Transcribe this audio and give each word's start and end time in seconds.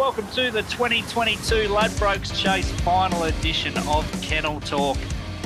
Welcome 0.00 0.28
to 0.28 0.50
the 0.50 0.62
2022 0.62 1.68
Ladbrokes 1.68 2.34
Chase 2.34 2.72
final 2.80 3.24
edition 3.24 3.76
of 3.86 4.10
Kennel 4.22 4.58
Talk. 4.60 4.96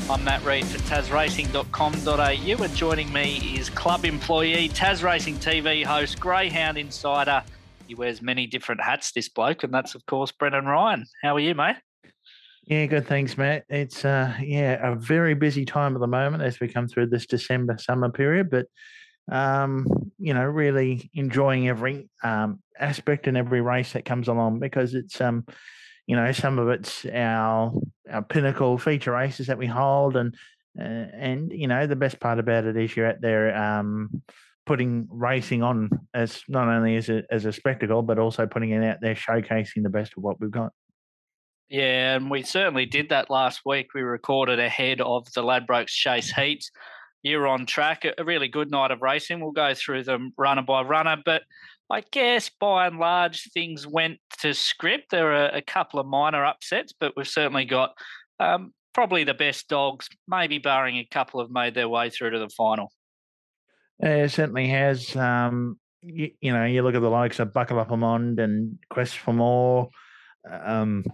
I'm 0.09 0.23
Matt 0.23 0.45
Reid 0.45 0.65
for 0.65 0.79
TasRacing.com.au 0.79 2.63
and 2.63 2.75
joining 2.77 3.13
me 3.13 3.59
is 3.59 3.69
club 3.69 4.05
employee, 4.05 4.69
Tas 4.69 5.03
Racing 5.03 5.39
TV 5.39 5.85
host, 5.85 6.21
Greyhound 6.21 6.79
Insider. 6.79 7.43
He 7.89 7.97
wears 7.97 8.23
many 8.23 8.47
different 8.47 8.81
hats, 8.81 9.11
this 9.11 9.29
bloke, 9.29 9.65
and 9.65 9.75
that's, 9.75 9.97
of 9.97 10.07
course, 10.07 10.31
Brendan 10.31 10.67
Ryan. 10.67 11.05
How 11.21 11.35
are 11.35 11.41
you, 11.41 11.57
mate? 11.57 11.77
Yeah, 12.63 12.87
good. 12.87 13.09
Thanks, 13.09 13.37
Matt. 13.37 13.65
It's 13.69 14.05
uh, 14.05 14.35
yeah, 14.41 14.93
a 14.93 14.95
very 14.95 15.35
busy 15.35 15.65
time 15.65 15.97
at 15.97 16.01
the 16.01 16.07
moment 16.07 16.45
as 16.45 16.61
we 16.61 16.69
come 16.69 16.87
through 16.87 17.09
this 17.09 17.27
December 17.27 17.77
summer 17.77 18.09
period, 18.09 18.51
but 18.51 18.67
um, 19.31 19.87
you 20.19 20.35
know, 20.35 20.45
really 20.45 21.11
enjoying 21.15 21.69
every 21.69 22.09
um, 22.23 22.61
aspect 22.79 23.27
and 23.27 23.37
every 23.37 23.61
race 23.61 23.93
that 23.93 24.05
comes 24.05 24.29
along 24.29 24.59
because 24.59 24.95
it's 24.95 25.21
um, 25.21 25.45
you 26.07 26.17
know, 26.17 26.33
some 26.33 26.59
of 26.59 26.69
it's 26.69 27.07
our 27.07 27.73
our 28.11 28.23
pinnacle 28.23 28.77
feature 28.79 29.13
races 29.13 29.47
that 29.47 29.59
we 29.59 29.67
hold, 29.67 30.17
and 30.17 30.35
uh, 30.79 30.83
and 30.83 31.53
you 31.53 31.67
know, 31.67 31.87
the 31.87 31.97
best 31.97 32.21
part 32.21 32.39
about 32.39 32.65
it 32.65 32.77
is 32.77 32.95
you're 32.95 33.09
out 33.09 33.21
there 33.21 33.57
um, 33.57 34.23
putting 34.67 35.07
racing 35.11 35.63
on 35.63 35.89
as 36.13 36.43
not 36.49 36.69
only 36.69 36.97
as 36.97 37.09
a 37.09 37.23
as 37.31 37.47
a 37.47 37.53
spectacle, 37.53 38.03
but 38.03 38.19
also 38.19 38.47
putting 38.47 38.71
it 38.71 38.85
out 38.85 38.99
there, 39.01 39.15
showcasing 39.15 39.83
the 39.83 39.91
best 39.91 40.13
of 40.17 40.23
what 40.23 40.41
we've 40.41 40.51
got. 40.51 40.73
Yeah, 41.71 42.17
and 42.17 42.31
we 42.31 42.43
certainly 42.43 42.85
did 42.85 43.09
that 43.09 43.31
last 43.31 43.63
week. 43.65 43.95
We 43.95 44.03
recorded 44.03 44.61
ahead 44.61 45.01
of 45.01 45.33
the 45.33 45.43
Ladbrokes 45.43 45.89
Chase 45.89 46.31
Heats. 46.31 46.71
You're 47.25 47.49
on 47.49 47.65
track. 47.65 48.05
A 48.05 48.23
really 48.23 48.49
good 48.49 48.71
night 48.71 48.91
of 48.91 49.01
racing. 49.01 49.41
We'll 49.41 49.53
go 49.53 49.73
through 49.73 50.05
them 50.05 50.33
runner 50.37 50.61
by 50.61 50.83
runner, 50.83 51.17
but 51.25 51.43
I 51.91 52.03
guess 52.13 52.51
by 52.61 52.87
and 52.87 52.99
large 52.99 53.51
things 53.53 53.87
went 53.87 54.19
to 54.41 54.53
script. 54.53 55.11
There 55.11 55.33
are 55.33 55.47
a 55.47 55.63
couple 55.63 55.99
of 55.99 56.07
minor 56.07 56.45
upsets, 56.45 56.93
but 56.93 57.15
we've 57.17 57.27
certainly 57.27 57.65
got 57.65 57.95
um, 58.41 58.75
probably 58.93 59.25
the 59.25 59.33
best 59.33 59.69
dogs, 59.69 60.07
maybe 60.29 60.59
barring 60.59 60.99
a 60.99 61.09
couple 61.11 61.41
have 61.41 61.51
made 61.51 61.75
their 61.75 61.89
way 61.89 62.11
through 62.11 62.31
to 62.31 62.39
the 62.39 62.51
final. 62.51 62.93
it 64.01 64.31
certainly 64.31 64.69
has. 64.69 65.17
Um, 65.17 65.79
you, 66.03 66.31
you, 66.43 66.53
know, 66.53 66.67
you 66.67 66.83
look 66.83 66.95
at 66.95 67.01
the 67.01 67.09
likes 67.09 67.39
of 67.39 67.55
Buckle 67.55 67.79
Up 67.79 67.89
Amond 67.89 68.39
and 68.39 68.79
Quest 68.91 69.17
for 69.17 69.33
More. 69.33 69.89
Um, 70.51 71.05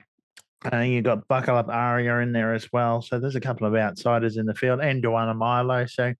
uh, 0.73 0.79
you've 0.79 1.05
got 1.05 1.27
Buckle 1.29 1.57
Up 1.57 1.69
Aria 1.69 2.19
in 2.19 2.33
there 2.33 2.55
as 2.55 2.69
well. 2.73 3.03
So 3.03 3.19
there's 3.19 3.37
a 3.37 3.41
couple 3.41 3.67
of 3.67 3.75
outsiders 3.75 4.37
in 4.37 4.47
the 4.47 4.55
field 4.55 4.81
and 4.81 5.03
Dewana 5.03 5.35
Milo. 5.37 5.87
So 5.87 6.15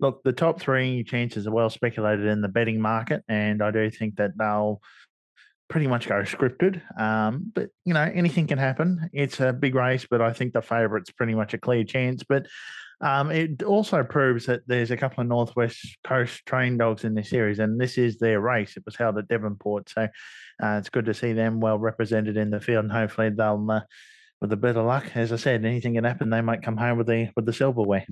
look, 0.00 0.22
the 0.24 0.32
top 0.32 0.60
three 0.60 1.04
chances 1.04 1.46
are 1.46 1.52
well 1.52 1.70
speculated 1.70 2.26
in 2.26 2.40
the 2.40 2.48
betting 2.48 2.80
market, 2.80 3.22
and 3.28 3.62
I 3.62 3.70
do 3.70 3.90
think 3.90 4.16
that 4.16 4.36
they'll 4.38 4.80
pretty 5.68 5.86
much 5.86 6.08
go 6.08 6.22
scripted. 6.22 6.80
Um, 7.00 7.52
but 7.54 7.70
you 7.84 7.94
know, 7.94 8.02
anything 8.02 8.46
can 8.46 8.58
happen. 8.58 9.10
It's 9.12 9.40
a 9.40 9.52
big 9.52 9.74
race, 9.74 10.06
but 10.10 10.20
I 10.20 10.32
think 10.32 10.52
the 10.52 10.62
favourite's 10.62 11.10
pretty 11.10 11.34
much 11.34 11.54
a 11.54 11.58
clear 11.58 11.84
chance. 11.84 12.22
But 12.22 12.46
um, 13.00 13.30
it 13.30 13.62
also 13.62 14.02
proves 14.02 14.46
that 14.46 14.62
there's 14.66 14.90
a 14.90 14.96
couple 14.96 15.20
of 15.20 15.28
Northwest 15.28 15.98
Coast 16.04 16.44
trained 16.46 16.80
dogs 16.80 17.04
in 17.04 17.14
this 17.14 17.30
series, 17.30 17.60
and 17.60 17.80
this 17.80 17.96
is 17.96 18.18
their 18.18 18.40
race. 18.40 18.76
It 18.76 18.84
was 18.84 18.96
held 18.96 19.18
at 19.18 19.28
Devonport, 19.28 19.88
so 19.88 20.08
uh, 20.62 20.76
it's 20.78 20.88
good 20.88 21.06
to 21.06 21.14
see 21.14 21.32
them 21.32 21.60
well 21.60 21.78
represented 21.78 22.36
in 22.36 22.50
the 22.50 22.60
field, 22.60 22.84
and 22.84 22.92
hopefully 22.92 23.30
they'll, 23.30 23.64
uh, 23.70 23.80
with 24.40 24.52
a 24.52 24.56
bit 24.56 24.76
of 24.76 24.86
luck, 24.86 25.16
as 25.16 25.32
I 25.32 25.36
said, 25.36 25.64
anything 25.64 25.94
can 25.94 26.04
happen. 26.04 26.30
They 26.30 26.40
might 26.40 26.62
come 26.62 26.76
home 26.76 26.98
with 26.98 27.06
the 27.06 27.30
with 27.36 27.46
the 27.46 27.52
silverware. 27.52 28.06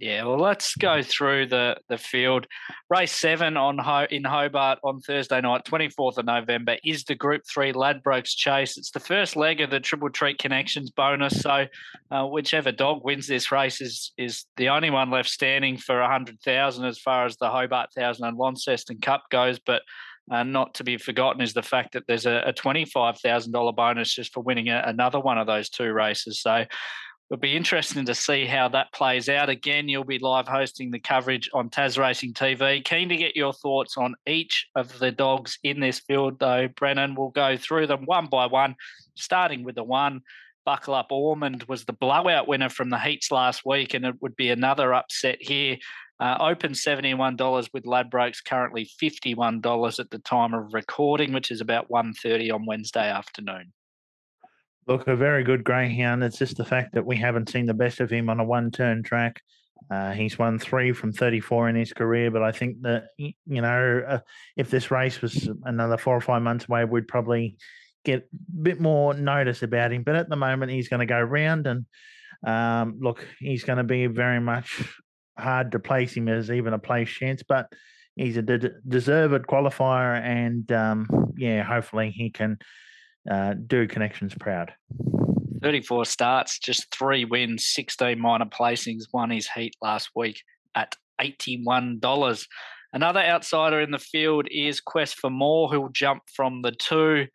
Yeah, 0.00 0.24
well, 0.24 0.38
let's 0.38 0.74
go 0.76 1.02
through 1.02 1.48
the 1.48 1.76
the 1.90 1.98
field. 1.98 2.46
Race 2.88 3.12
seven 3.12 3.58
on 3.58 3.76
Ho- 3.76 4.06
in 4.10 4.24
Hobart 4.24 4.78
on 4.82 5.00
Thursday 5.00 5.42
night, 5.42 5.66
twenty 5.66 5.90
fourth 5.90 6.16
of 6.16 6.24
November, 6.24 6.78
is 6.82 7.04
the 7.04 7.14
Group 7.14 7.42
Three 7.46 7.74
Ladbrokes 7.74 8.34
Chase. 8.34 8.78
It's 8.78 8.92
the 8.92 8.98
first 8.98 9.36
leg 9.36 9.60
of 9.60 9.68
the 9.68 9.78
Triple 9.78 10.08
Treat 10.08 10.38
Connections 10.38 10.90
bonus. 10.90 11.42
So, 11.42 11.66
uh, 12.10 12.26
whichever 12.26 12.72
dog 12.72 13.04
wins 13.04 13.26
this 13.26 13.52
race 13.52 13.82
is 13.82 14.12
is 14.16 14.46
the 14.56 14.70
only 14.70 14.88
one 14.88 15.10
left 15.10 15.28
standing 15.28 15.76
for 15.76 16.00
a 16.00 16.08
hundred 16.08 16.40
thousand 16.40 16.86
as 16.86 16.98
far 16.98 17.26
as 17.26 17.36
the 17.36 17.50
Hobart 17.50 17.90
Thousand 17.94 18.24
and 18.24 18.38
Launceston 18.38 19.00
Cup 19.02 19.24
goes. 19.30 19.58
But 19.58 19.82
uh, 20.30 20.44
not 20.44 20.72
to 20.74 20.84
be 20.84 20.96
forgotten 20.96 21.42
is 21.42 21.52
the 21.52 21.62
fact 21.62 21.92
that 21.92 22.04
there's 22.06 22.24
a, 22.24 22.44
a 22.46 22.52
$25,000 22.52 23.74
bonus 23.74 24.14
just 24.14 24.32
for 24.32 24.40
winning 24.42 24.68
a, 24.68 24.80
another 24.86 25.18
one 25.18 25.38
of 25.38 25.48
those 25.48 25.68
two 25.68 25.92
races. 25.92 26.40
So 26.40 26.66
it'll 27.30 27.40
be 27.40 27.56
interesting 27.56 28.04
to 28.04 28.14
see 28.14 28.44
how 28.44 28.68
that 28.68 28.92
plays 28.92 29.28
out. 29.28 29.48
Again, 29.48 29.88
you'll 29.88 30.02
be 30.02 30.18
live 30.18 30.48
hosting 30.48 30.90
the 30.90 30.98
coverage 30.98 31.48
on 31.54 31.70
Tas 31.70 31.96
Racing 31.96 32.34
TV. 32.34 32.84
Keen 32.84 33.08
to 33.08 33.16
get 33.16 33.36
your 33.36 33.52
thoughts 33.52 33.96
on 33.96 34.16
each 34.26 34.66
of 34.74 34.98
the 34.98 35.12
dogs 35.12 35.58
in 35.62 35.78
this 35.78 36.00
field, 36.00 36.40
though. 36.40 36.66
Brennan, 36.68 37.14
we'll 37.14 37.28
go 37.28 37.56
through 37.56 37.86
them 37.86 38.04
one 38.04 38.26
by 38.26 38.46
one, 38.46 38.74
starting 39.14 39.62
with 39.62 39.76
the 39.76 39.84
one. 39.84 40.22
Buckle 40.66 40.94
Up 40.94 41.06
Ormond 41.10 41.64
was 41.68 41.84
the 41.84 41.92
blowout 41.92 42.48
winner 42.48 42.68
from 42.68 42.90
the 42.90 42.98
heats 42.98 43.30
last 43.30 43.64
week, 43.64 43.94
and 43.94 44.04
it 44.04 44.16
would 44.20 44.34
be 44.34 44.50
another 44.50 44.92
upset 44.92 45.38
here. 45.40 45.78
Uh, 46.18 46.36
open 46.40 46.72
$71 46.72 47.70
with 47.72 47.84
Ladbrokes, 47.84 48.44
currently 48.44 48.90
$51 49.00 50.00
at 50.00 50.10
the 50.10 50.18
time 50.18 50.52
of 50.52 50.74
recording, 50.74 51.32
which 51.32 51.50
is 51.50 51.60
about 51.60 51.88
1.30 51.88 52.52
on 52.52 52.66
Wednesday 52.66 53.08
afternoon. 53.08 53.72
Look, 54.86 55.06
a 55.06 55.16
very 55.16 55.44
good 55.44 55.62
greyhound. 55.64 56.24
It's 56.24 56.38
just 56.38 56.56
the 56.56 56.64
fact 56.64 56.94
that 56.94 57.06
we 57.06 57.16
haven't 57.16 57.50
seen 57.50 57.66
the 57.66 57.74
best 57.74 58.00
of 58.00 58.10
him 58.10 58.28
on 58.28 58.40
a 58.40 58.44
one-turn 58.44 59.02
track. 59.02 59.40
Uh, 59.90 60.12
he's 60.12 60.38
won 60.38 60.58
three 60.58 60.92
from 60.92 61.12
34 61.12 61.68
in 61.68 61.76
his 61.76 61.92
career, 61.92 62.30
but 62.30 62.42
I 62.42 62.52
think 62.52 62.82
that 62.82 63.08
you 63.18 63.34
know 63.46 64.02
uh, 64.06 64.18
if 64.56 64.70
this 64.70 64.90
race 64.90 65.20
was 65.20 65.48
another 65.64 65.96
four 65.96 66.16
or 66.16 66.20
five 66.20 66.42
months 66.42 66.66
away, 66.68 66.84
we'd 66.84 67.08
probably 67.08 67.56
get 68.04 68.28
a 68.32 68.62
bit 68.62 68.80
more 68.80 69.14
notice 69.14 69.62
about 69.62 69.92
him. 69.92 70.02
But 70.02 70.16
at 70.16 70.28
the 70.28 70.36
moment, 70.36 70.72
he's 70.72 70.88
going 70.88 71.00
to 71.00 71.06
go 71.06 71.20
round, 71.20 71.66
and 71.66 71.86
um, 72.46 72.98
look, 73.00 73.26
he's 73.38 73.64
going 73.64 73.78
to 73.78 73.84
be 73.84 74.06
very 74.06 74.40
much 74.40 74.82
hard 75.36 75.72
to 75.72 75.78
place 75.78 76.14
him 76.14 76.28
as 76.28 76.50
even 76.50 76.72
a 76.72 76.78
place 76.78 77.08
chance. 77.08 77.42
But 77.42 77.66
he's 78.14 78.36
a 78.36 78.42
de- 78.42 78.80
deserved 78.86 79.46
qualifier, 79.46 80.20
and 80.20 80.70
um, 80.70 81.32
yeah, 81.36 81.62
hopefully 81.62 82.10
he 82.10 82.30
can 82.30 82.58
uh, 83.28 83.54
do 83.66 83.86
connections 83.86 84.34
proud. 84.38 84.72
34 85.62 86.04
starts, 86.06 86.58
just 86.58 86.94
three 86.94 87.24
wins, 87.24 87.66
16 87.66 88.18
minor 88.18 88.46
placings, 88.46 89.04
won 89.12 89.30
his 89.30 89.48
heat 89.48 89.74
last 89.82 90.10
week 90.14 90.40
at 90.74 90.94
$81. 91.20 92.46
Another 92.92 93.20
outsider 93.20 93.80
in 93.80 93.90
the 93.90 93.98
field 93.98 94.48
is 94.50 94.80
Quest 94.80 95.16
for 95.16 95.30
More, 95.30 95.68
who'll 95.68 95.90
jump 95.90 96.22
from 96.34 96.62
the 96.62 96.72
two, 96.72 97.26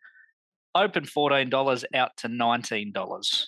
open 0.74 1.04
$14 1.04 1.84
out 1.94 2.10
to 2.18 2.28
$19. 2.28 3.46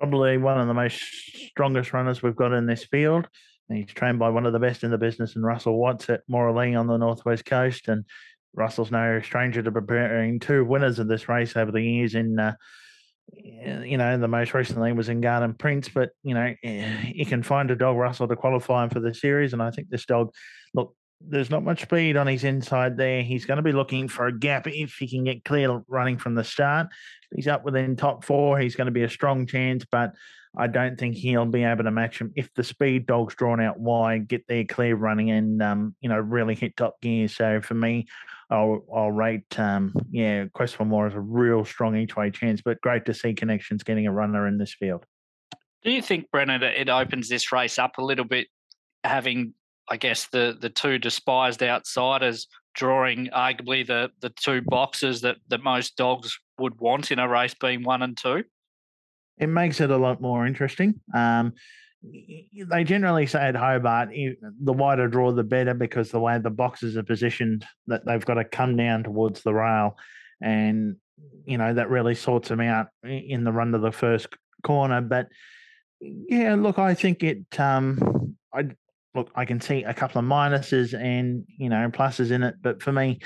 Probably 0.00 0.38
one 0.38 0.60
of 0.60 0.66
the 0.66 0.74
most 0.74 1.02
strongest 1.50 1.92
runners 1.92 2.22
we've 2.22 2.36
got 2.36 2.52
in 2.52 2.66
this 2.66 2.84
field. 2.84 3.28
He's 3.70 3.86
trained 3.86 4.18
by 4.18 4.30
one 4.30 4.46
of 4.46 4.52
the 4.52 4.58
best 4.58 4.82
in 4.82 4.90
the 4.90 4.98
business, 4.98 5.36
and 5.36 5.44
Russell 5.44 5.78
Watts 5.78 6.08
at 6.08 6.22
Moralee 6.30 6.78
on 6.78 6.86
the 6.86 6.96
northwest 6.96 7.44
coast, 7.44 7.88
and 7.88 8.04
Russell's 8.54 8.90
no 8.90 9.20
stranger 9.20 9.62
to 9.62 9.72
preparing 9.72 10.40
two 10.40 10.64
winners 10.64 10.98
of 10.98 11.08
this 11.08 11.28
race 11.28 11.56
over 11.56 11.70
the 11.70 11.82
years. 11.82 12.14
In 12.14 12.38
uh, 12.38 12.54
you 13.32 13.98
know, 13.98 14.16
the 14.18 14.28
most 14.28 14.54
recently 14.54 14.92
was 14.92 15.08
in 15.08 15.20
Garden 15.20 15.54
Prince, 15.54 15.88
but 15.88 16.10
you 16.22 16.34
know, 16.34 16.54
you 16.62 17.26
can 17.26 17.42
find 17.42 17.70
a 17.70 17.76
dog 17.76 17.96
Russell 17.96 18.28
to 18.28 18.36
qualify 18.36 18.84
him 18.84 18.90
for 18.90 19.00
the 19.00 19.14
series, 19.14 19.52
and 19.52 19.62
I 19.62 19.70
think 19.70 19.90
this 19.90 20.06
dog, 20.06 20.32
look, 20.74 20.94
there's 21.20 21.50
not 21.50 21.64
much 21.64 21.82
speed 21.82 22.16
on 22.16 22.26
his 22.26 22.44
inside 22.44 22.96
there. 22.96 23.22
He's 23.22 23.44
going 23.44 23.56
to 23.56 23.62
be 23.62 23.72
looking 23.72 24.08
for 24.08 24.26
a 24.26 24.38
gap 24.38 24.66
if 24.66 24.94
he 24.94 25.08
can 25.08 25.24
get 25.24 25.44
clear 25.44 25.82
running 25.88 26.16
from 26.16 26.34
the 26.34 26.44
start. 26.44 26.88
He's 27.34 27.48
up 27.48 27.64
within 27.64 27.96
top 27.96 28.24
four. 28.24 28.58
He's 28.58 28.76
going 28.76 28.86
to 28.86 28.92
be 28.92 29.02
a 29.02 29.10
strong 29.10 29.46
chance, 29.46 29.84
but 29.90 30.14
I 30.56 30.66
don't 30.66 30.98
think 30.98 31.16
he'll 31.16 31.44
be 31.46 31.64
able 31.64 31.84
to 31.84 31.90
match 31.90 32.20
him 32.20 32.32
if 32.36 32.52
the 32.54 32.64
speed 32.64 33.06
dog's 33.06 33.34
drawn 33.34 33.60
out 33.60 33.78
wide, 33.78 34.28
get 34.28 34.46
their 34.48 34.64
clear 34.64 34.96
running, 34.96 35.30
and 35.30 35.62
um, 35.62 35.94
you 36.00 36.08
know 36.08 36.18
really 36.18 36.54
hit 36.54 36.76
top 36.76 37.00
gear. 37.00 37.28
So 37.28 37.60
for 37.60 37.74
me, 37.74 38.06
I'll 38.50 38.84
I'll 38.94 39.10
rate 39.10 39.58
um, 39.58 39.94
yeah 40.10 40.46
Quest 40.54 40.76
for 40.76 40.84
More 40.84 41.06
as 41.06 41.14
a 41.14 41.20
real 41.20 41.64
strong 41.64 41.96
each 41.96 42.16
way 42.16 42.30
chance, 42.30 42.62
but 42.62 42.80
great 42.80 43.04
to 43.06 43.14
see 43.14 43.34
connections 43.34 43.82
getting 43.82 44.06
a 44.06 44.12
runner 44.12 44.46
in 44.46 44.58
this 44.58 44.74
field. 44.74 45.04
Do 45.82 45.90
you 45.90 46.02
think 46.02 46.30
Brennan 46.30 46.62
it 46.62 46.88
opens 46.88 47.28
this 47.28 47.52
race 47.52 47.78
up 47.78 47.98
a 47.98 48.04
little 48.04 48.24
bit, 48.24 48.48
having 49.04 49.54
I 49.88 49.96
guess 49.96 50.26
the 50.28 50.56
the 50.58 50.70
two 50.70 50.98
despised 50.98 51.62
outsiders 51.62 52.48
drawing 52.74 53.26
arguably 53.28 53.86
the 53.86 54.10
the 54.20 54.30
two 54.30 54.62
boxes 54.62 55.20
that 55.22 55.36
that 55.48 55.62
most 55.62 55.96
dogs 55.96 56.38
would 56.58 56.80
want 56.80 57.10
in 57.10 57.18
a 57.18 57.28
race 57.28 57.54
being 57.54 57.84
one 57.84 58.02
and 58.02 58.16
two? 58.16 58.44
It 59.40 59.48
makes 59.48 59.80
it 59.80 59.90
a 59.90 59.96
lot 59.96 60.20
more 60.20 60.46
interesting. 60.46 61.00
Um, 61.14 61.54
they 62.02 62.84
generally 62.84 63.26
say 63.26 63.48
at 63.48 63.56
Hobart, 63.56 64.10
the 64.10 64.72
wider 64.72 65.08
draw, 65.08 65.32
the 65.32 65.42
better, 65.42 65.74
because 65.74 66.10
the 66.10 66.20
way 66.20 66.38
the 66.38 66.50
boxes 66.50 66.96
are 66.96 67.02
positioned, 67.02 67.64
that 67.88 68.06
they've 68.06 68.24
got 68.24 68.34
to 68.34 68.44
come 68.44 68.76
down 68.76 69.02
towards 69.02 69.42
the 69.42 69.52
rail, 69.52 69.96
and 70.40 70.96
you 71.44 71.58
know 71.58 71.74
that 71.74 71.90
really 71.90 72.14
sorts 72.14 72.48
them 72.48 72.60
out 72.60 72.88
in 73.02 73.42
the 73.42 73.52
run 73.52 73.72
to 73.72 73.78
the 73.78 73.90
first 73.90 74.28
corner. 74.62 75.00
But 75.00 75.28
yeah, 76.00 76.54
look, 76.54 76.78
I 76.78 76.94
think 76.94 77.22
it. 77.24 77.58
Um, 77.58 78.36
I 78.54 78.68
look, 79.14 79.30
I 79.34 79.44
can 79.44 79.60
see 79.60 79.82
a 79.82 79.94
couple 79.94 80.20
of 80.20 80.24
minuses 80.24 80.98
and 80.98 81.44
you 81.58 81.68
know 81.68 81.88
pluses 81.90 82.30
in 82.30 82.44
it, 82.44 82.54
but 82.62 82.80
for 82.80 82.92
me, 82.92 83.18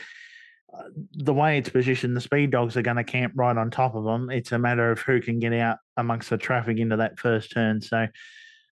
the 1.15 1.35
way 1.35 1.59
it's 1.59 1.69
positioned, 1.69 2.17
the 2.17 2.21
speed 2.21 2.51
dogs 2.51 2.77
are 2.77 2.83
going 2.83 2.97
to 2.97 3.05
camp 3.05 3.35
right 3.37 3.57
on 3.57 3.71
top 3.71 3.95
of 3.95 4.05
them. 4.05 4.31
It's 4.31 4.53
a 4.53 4.59
matter 4.59 4.91
of 4.91 5.01
who 5.01 5.21
can 5.21 5.39
get 5.39 5.53
out 5.53 5.79
amongst 5.97 6.31
the 6.31 6.39
traffic 6.39 6.79
into 6.79 6.97
that 6.97 7.19
first 7.19 7.53
turn. 7.53 7.81
So 7.81 8.07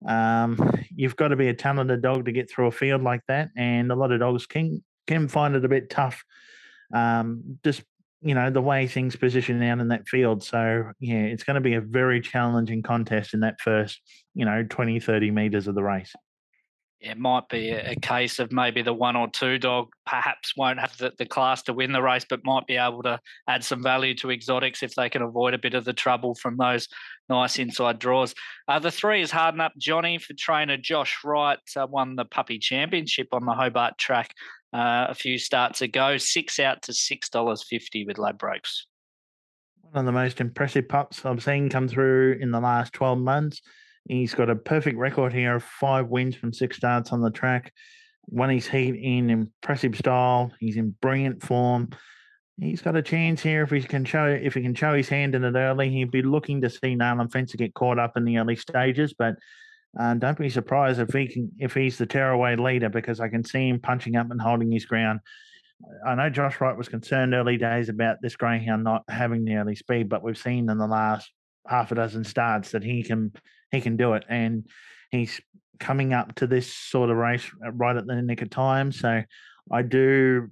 um, 0.06 0.72
you've 0.94 1.16
got 1.16 1.28
to 1.28 1.36
be 1.36 1.48
a 1.48 1.54
talented 1.54 2.02
dog 2.02 2.24
to 2.26 2.32
get 2.32 2.50
through 2.50 2.66
a 2.66 2.72
field 2.72 3.02
like 3.02 3.22
that, 3.28 3.50
and 3.56 3.90
a 3.90 3.94
lot 3.94 4.12
of 4.12 4.20
dogs 4.20 4.46
can 4.46 4.82
can 5.06 5.28
find 5.28 5.54
it 5.54 5.64
a 5.64 5.68
bit 5.68 5.90
tough. 5.90 6.24
Um, 6.92 7.58
just 7.64 7.82
you 8.20 8.34
know 8.34 8.50
the 8.50 8.60
way 8.60 8.86
things 8.86 9.16
position 9.16 9.62
out 9.62 9.80
in 9.80 9.88
that 9.88 10.08
field. 10.08 10.42
So 10.42 10.92
yeah, 10.98 11.22
it's 11.22 11.44
going 11.44 11.54
to 11.54 11.60
be 11.60 11.74
a 11.74 11.80
very 11.80 12.20
challenging 12.20 12.82
contest 12.82 13.34
in 13.34 13.40
that 13.40 13.60
first 13.60 14.00
you 14.34 14.44
know 14.44 14.64
20, 14.68 15.00
30 15.00 15.30
meters 15.30 15.68
of 15.68 15.74
the 15.74 15.82
race 15.82 16.12
it 17.04 17.18
might 17.18 17.48
be 17.50 17.68
a 17.68 17.94
case 17.96 18.38
of 18.38 18.50
maybe 18.50 18.80
the 18.80 18.92
one 18.92 19.14
or 19.14 19.28
two 19.28 19.58
dog 19.58 19.88
perhaps 20.06 20.56
won't 20.56 20.80
have 20.80 20.96
the, 20.96 21.12
the 21.18 21.26
class 21.26 21.62
to 21.62 21.74
win 21.74 21.92
the 21.92 22.00
race, 22.00 22.24
but 22.28 22.44
might 22.44 22.66
be 22.66 22.76
able 22.76 23.02
to 23.02 23.20
add 23.46 23.62
some 23.62 23.82
value 23.82 24.14
to 24.14 24.30
exotics 24.30 24.82
if 24.82 24.94
they 24.94 25.10
can 25.10 25.20
avoid 25.20 25.52
a 25.52 25.58
bit 25.58 25.74
of 25.74 25.84
the 25.84 25.92
trouble 25.92 26.34
from 26.34 26.56
those 26.56 26.88
nice 27.28 27.58
inside 27.58 27.98
draws. 27.98 28.34
Uh, 28.68 28.78
the 28.78 28.90
three 28.90 29.20
is 29.20 29.30
Harden 29.30 29.60
Up 29.60 29.72
Johnny 29.76 30.16
for 30.16 30.32
trainer 30.32 30.78
Josh 30.78 31.18
Wright, 31.22 31.58
uh, 31.76 31.86
won 31.86 32.16
the 32.16 32.24
puppy 32.24 32.58
championship 32.58 33.28
on 33.32 33.44
the 33.44 33.52
Hobart 33.52 33.98
track 33.98 34.34
uh, 34.72 35.06
a 35.10 35.14
few 35.14 35.36
starts 35.36 35.82
ago. 35.82 36.16
Six 36.16 36.58
out 36.58 36.80
to 36.82 36.92
$6.50 36.92 38.06
with 38.06 38.16
Ladbrokes. 38.16 38.84
One 39.82 40.00
of 40.00 40.06
the 40.06 40.12
most 40.12 40.40
impressive 40.40 40.88
pups 40.88 41.24
I've 41.26 41.42
seen 41.42 41.68
come 41.68 41.86
through 41.86 42.38
in 42.40 42.50
the 42.50 42.60
last 42.60 42.94
12 42.94 43.18
months. 43.18 43.60
He's 44.08 44.34
got 44.34 44.50
a 44.50 44.56
perfect 44.56 44.98
record 44.98 45.32
here 45.32 45.56
of 45.56 45.64
five 45.64 46.08
wins 46.08 46.36
from 46.36 46.52
six 46.52 46.76
starts 46.76 47.12
on 47.12 47.22
the 47.22 47.30
track. 47.30 47.72
Won 48.26 48.50
his 48.50 48.66
heat 48.66 48.94
in 48.94 49.30
impressive 49.30 49.96
style. 49.96 50.52
He's 50.60 50.76
in 50.76 50.94
brilliant 51.00 51.42
form. 51.42 51.90
He's 52.58 52.82
got 52.82 52.96
a 52.96 53.02
chance 53.02 53.42
here 53.42 53.62
if 53.62 53.70
he 53.70 53.82
can 53.82 54.04
show 54.04 54.26
if 54.26 54.54
he 54.54 54.62
can 54.62 54.74
show 54.74 54.94
his 54.94 55.08
hand 55.08 55.34
in 55.34 55.44
it 55.44 55.56
early. 55.56 55.90
He'd 55.90 56.10
be 56.10 56.22
looking 56.22 56.60
to 56.60 56.70
see 56.70 56.94
Nayland 56.94 57.32
Fencer 57.32 57.56
get 57.56 57.74
caught 57.74 57.98
up 57.98 58.16
in 58.16 58.24
the 58.24 58.38
early 58.38 58.56
stages, 58.56 59.12
but 59.12 59.34
uh, 59.98 60.14
don't 60.14 60.38
be 60.38 60.50
surprised 60.50 61.00
if 61.00 61.12
he 61.12 61.26
can 61.26 61.50
if 61.58 61.74
he's 61.74 61.98
the 61.98 62.06
tearaway 62.06 62.56
leader 62.56 62.88
because 62.88 63.20
I 63.20 63.28
can 63.28 63.44
see 63.44 63.68
him 63.68 63.80
punching 63.80 64.16
up 64.16 64.30
and 64.30 64.40
holding 64.40 64.70
his 64.70 64.86
ground. 64.86 65.20
I 66.06 66.14
know 66.14 66.30
Josh 66.30 66.60
Wright 66.60 66.76
was 66.76 66.88
concerned 66.88 67.34
early 67.34 67.56
days 67.56 67.88
about 67.88 68.18
this 68.22 68.36
greyhound 68.36 68.84
not 68.84 69.02
having 69.08 69.44
the 69.44 69.56
early 69.56 69.74
speed, 69.74 70.08
but 70.08 70.22
we've 70.22 70.38
seen 70.38 70.70
in 70.70 70.78
the 70.78 70.86
last 70.86 71.30
half 71.66 71.92
a 71.92 71.94
dozen 71.94 72.24
starts 72.24 72.72
that 72.72 72.82
he 72.82 73.02
can 73.02 73.32
he 73.70 73.80
can 73.80 73.96
do 73.96 74.14
it, 74.14 74.24
and 74.28 74.68
he's 75.10 75.40
coming 75.80 76.12
up 76.12 76.34
to 76.36 76.46
this 76.46 76.72
sort 76.72 77.10
of 77.10 77.16
race 77.16 77.44
uh, 77.64 77.72
right 77.72 77.96
at 77.96 78.06
the 78.06 78.22
nick 78.22 78.42
of 78.42 78.50
time. 78.50 78.92
So 78.92 79.22
I 79.70 79.82
do, 79.82 80.48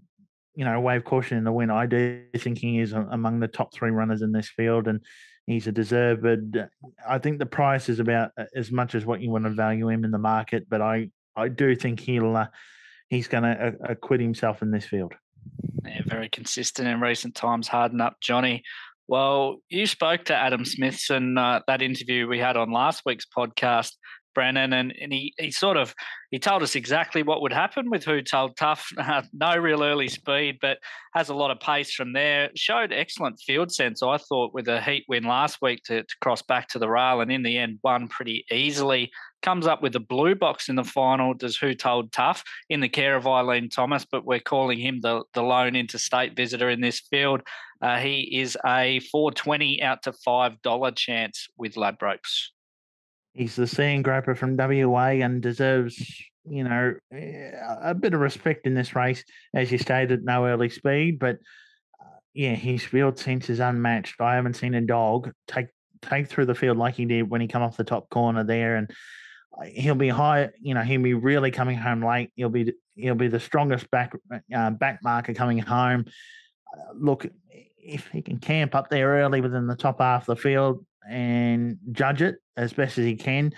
you 0.55 0.64
know, 0.64 0.81
wave 0.81 1.05
caution 1.05 1.38
in 1.38 1.44
the 1.44 1.53
win. 1.53 1.70
I 1.70 1.87
do 1.87 2.25
think 2.37 2.59
he 2.59 2.81
is 2.81 2.93
among 2.93 3.41
the 3.41 3.49
top 3.49 3.73
three 3.73 3.91
runners 3.91 4.23
in 4.23 4.32
this 4.32 4.49
field, 4.49 4.88
and 4.88 5.00
he's 5.47 5.67
a 5.67 5.73
deserved. 5.73 6.59
I 7.09 7.19
think 7.19 7.38
the 7.38 7.47
price 7.47 7.88
is 7.88 8.00
about 8.00 8.31
uh, 8.37 8.44
as 8.55 8.70
much 8.70 8.94
as 8.94 9.06
what 9.06 9.20
you 9.20 9.31
want 9.31 9.44
to 9.44 9.50
value 9.50 9.88
him 9.88 10.05
in 10.05 10.11
the 10.11 10.19
market, 10.19 10.67
but 10.69 10.81
I 10.81 11.11
I 11.37 11.49
do 11.49 11.75
think 11.75 12.00
he'll 12.00 12.37
uh, 12.37 12.47
he's 13.08 13.29
going 13.29 13.44
to 13.44 13.50
uh, 13.50 13.93
acquit 13.93 14.20
himself 14.20 14.62
in 14.62 14.70
this 14.70 14.87
field. 14.87 15.15
Yeah, 15.85 16.03
very 16.06 16.29
consistent 16.29 16.88
in 16.88 17.00
recent 17.00 17.35
times. 17.35 17.69
Harden 17.69 18.00
up, 18.00 18.20
Johnny. 18.20 18.62
Well, 19.09 19.57
you 19.69 19.87
spoke 19.87 20.25
to 20.27 20.35
Adam 20.35 20.65
Smithson, 20.65 21.37
uh, 21.37 21.61
that 21.67 21.83
interview 21.83 22.29
we 22.29 22.39
had 22.39 22.57
on 22.57 22.73
last 22.73 23.03
week's 23.05 23.27
podcast, 23.27 23.93
Brennan, 24.35 24.73
and, 24.73 24.93
and 25.01 25.13
he, 25.13 25.35
he 25.39 25.51
sort 25.51 25.77
of 25.77 25.95
he 26.31 26.39
told 26.39 26.63
us 26.63 26.75
exactly 26.75 27.23
what 27.23 27.43
would 27.43 27.53
happen 27.53 27.91
with 27.91 28.05
Who 28.05 28.23
Told 28.23 28.57
Tough. 28.57 28.89
Uh, 29.03 29.23
no 29.33 29.57
real 29.57 29.83
early 29.83 30.09
speed, 30.09 30.59
but 30.63 30.79
has 31.13 31.29
a 31.29 31.35
lot 31.35 31.51
of 31.51 31.59
pace 31.59 31.93
from 31.93 32.13
there. 32.13 32.51
Showed 32.55 32.93
excellent 32.93 33.41
field 33.41 33.73
sense, 33.73 34.03
I 34.03 34.17
thought, 34.17 34.55
with 34.55 34.69
a 34.69 34.81
heat 34.81 35.05
win 35.09 35.25
last 35.25 35.59
week 35.61 35.83
to, 35.87 36.03
to 36.03 36.15
cross 36.23 36.41
back 36.41 36.69
to 36.69 36.79
the 36.79 36.89
rail, 36.89 37.21
and 37.21 37.31
in 37.33 37.43
the 37.43 37.59
end 37.59 37.81
won 37.83 38.09
pretty 38.09 38.47
easily. 38.51 39.11
Comes 39.43 39.67
up 39.67 39.83
with 39.83 39.97
a 39.97 40.00
blue 40.00 40.35
box 40.35 40.69
in 40.69 40.77
the 40.77 40.85
final. 40.85 41.35
Does 41.35 41.56
Who 41.56 41.75
Told 41.75 42.12
Tough 42.12 42.44
in 42.69 42.81
the 42.81 42.89
care 42.89 43.17
of 43.17 43.27
Eileen 43.27 43.69
Thomas, 43.69 44.06
but 44.11 44.25
we're 44.25 44.41
calling 44.41 44.79
him 44.79 45.00
the 45.00 45.25
the 45.35 45.43
lone 45.43 45.75
interstate 45.75 46.37
visitor 46.37 46.71
in 46.71 46.81
this 46.81 47.00
field. 47.00 47.43
Uh, 47.83 47.99
he 47.99 48.39
is 48.41 48.56
a 48.65 49.00
420 49.11 49.83
out 49.83 50.05
to 50.05 50.12
$5 50.12 50.97
chance 50.97 51.49
with 51.59 51.75
Ladbrokes. 51.75 52.50
He's 53.35 53.56
the 53.56 53.65
sandgroper 53.65 54.37
from 54.37 54.56
WA 54.56 55.25
and 55.25 55.43
deserves, 55.43 55.97
you 56.49 56.62
know, 56.62 56.94
a 57.11 57.94
bit 57.94 58.15
of 58.15 58.21
respect 58.21 58.67
in 58.67 58.75
this 58.75 58.94
race. 58.94 59.25
As 59.53 59.73
you 59.73 59.79
stated, 59.79 60.25
no 60.25 60.47
early 60.47 60.69
speed, 60.69 61.19
but 61.19 61.39
uh, 62.00 62.19
yeah, 62.35 62.55
his 62.55 62.85
field 62.85 63.19
sense 63.19 63.50
is 63.50 63.59
unmatched. 63.59 64.21
I 64.21 64.37
haven't 64.37 64.55
seen 64.55 64.75
a 64.75 64.81
dog 64.81 65.33
take 65.49 65.67
take 66.03 66.29
through 66.29 66.47
the 66.47 66.55
field 66.55 66.77
like 66.77 66.94
he 66.97 67.05
did 67.05 67.31
when 67.31 67.41
he 67.41 67.49
come 67.49 67.62
off 67.62 67.77
the 67.77 67.85
top 67.85 68.11
corner 68.11 68.44
there, 68.44 68.77
and 68.77 68.91
he'll 69.67 69.95
be 69.95 70.09
high. 70.09 70.51
You 70.61 70.75
know, 70.75 70.83
he'll 70.83 71.03
be 71.03 71.15
really 71.15 71.51
coming 71.51 71.77
home 71.77 72.05
late. 72.05 72.33
He'll 72.37 72.49
be 72.49 72.73
he'll 72.95 73.15
be 73.15 73.29
the 73.29 73.41
strongest 73.41 73.91
back 73.91 74.13
uh, 74.55 74.71
back 74.71 75.01
marker 75.03 75.35
coming 75.35 75.59
home. 75.59 76.07
Uh, 76.75 76.93
look, 76.95 77.27
if 77.79 78.09
he 78.09 78.23
can 78.23 78.39
camp 78.39 78.75
up 78.75 78.89
there 78.89 79.09
early 79.09 79.41
within 79.41 79.67
the 79.67 79.77
top 79.77 80.01
half 80.01 80.29
of 80.29 80.37
the 80.37 80.43
field 80.43 80.85
and 81.09 81.79
judge 81.91 82.23
it 82.23 82.37
as 82.57 82.73
best 82.73 82.99
as 82.99 83.05
he 83.05 83.17
can, 83.17 83.53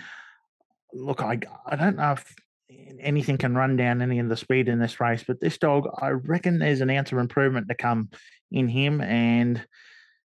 look, 0.93 1.21
I 1.21 1.39
I 1.65 1.75
don't 1.75 1.97
know 1.97 2.13
if 2.13 2.35
anything 2.99 3.37
can 3.37 3.55
run 3.55 3.75
down 3.75 4.01
any 4.01 4.19
of 4.19 4.29
the 4.29 4.37
speed 4.37 4.67
in 4.67 4.79
this 4.79 4.99
race, 4.99 5.23
but 5.25 5.39
this 5.39 5.57
dog, 5.57 5.87
I 5.99 6.09
reckon 6.09 6.59
there's 6.59 6.81
an 6.81 6.89
ounce 6.89 7.11
of 7.11 7.19
improvement 7.19 7.67
to 7.69 7.75
come 7.75 8.09
in 8.51 8.67
him, 8.67 9.01
and 9.01 9.65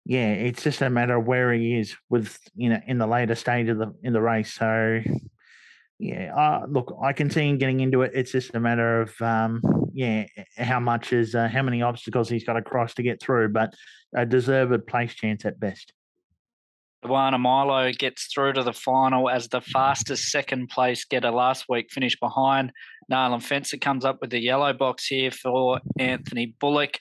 yeah, 0.05 0.29
it's 0.32 0.62
just 0.62 0.81
a 0.81 0.91
matter 0.91 1.17
of 1.17 1.26
where 1.26 1.53
he 1.53 1.79
is 1.79 1.97
with 2.09 2.38
you 2.55 2.70
know 2.70 2.81
in 2.87 2.99
the 2.99 3.06
later 3.06 3.35
stage 3.35 3.69
of 3.69 3.79
the 3.79 3.94
in 4.03 4.12
the 4.12 4.23
race. 4.23 4.55
So 4.55 5.00
yeah, 5.98 6.32
uh, 6.34 6.66
look, 6.68 6.96
I 7.02 7.12
can 7.12 7.28
see 7.28 7.48
him 7.48 7.58
getting 7.58 7.80
into 7.80 8.02
it. 8.02 8.12
It's 8.14 8.30
just 8.30 8.54
a 8.54 8.60
matter 8.60 9.02
of, 9.02 9.20
um, 9.20 9.62
yeah, 9.92 10.26
how 10.56 10.78
much 10.78 11.12
is 11.12 11.34
uh, 11.34 11.48
how 11.48 11.62
many 11.62 11.82
obstacles 11.82 12.28
he's 12.28 12.44
got 12.44 12.52
to 12.52 12.62
cross 12.62 12.94
to 12.94 13.02
get 13.02 13.20
through, 13.20 13.48
but 13.48 13.74
a 14.14 14.24
deserved 14.24 14.86
place 14.86 15.14
chance 15.14 15.44
at 15.44 15.58
best. 15.58 15.92
Dewana 17.04 17.38
Milo 17.38 17.92
gets 17.92 18.26
through 18.32 18.54
to 18.54 18.62
the 18.62 18.72
final 18.72 19.28
as 19.28 19.48
the 19.48 19.60
fastest 19.60 20.30
second 20.30 20.68
place 20.68 21.04
getter 21.04 21.30
last 21.30 21.66
week, 21.68 21.90
finished 21.90 22.18
behind. 22.20 22.72
Nayland 23.10 23.42
Fencer 23.42 23.76
comes 23.76 24.04
up 24.04 24.18
with 24.20 24.30
the 24.30 24.40
yellow 24.40 24.72
box 24.72 25.06
here 25.06 25.30
for 25.30 25.80
Anthony 25.98 26.54
Bullock, 26.60 26.98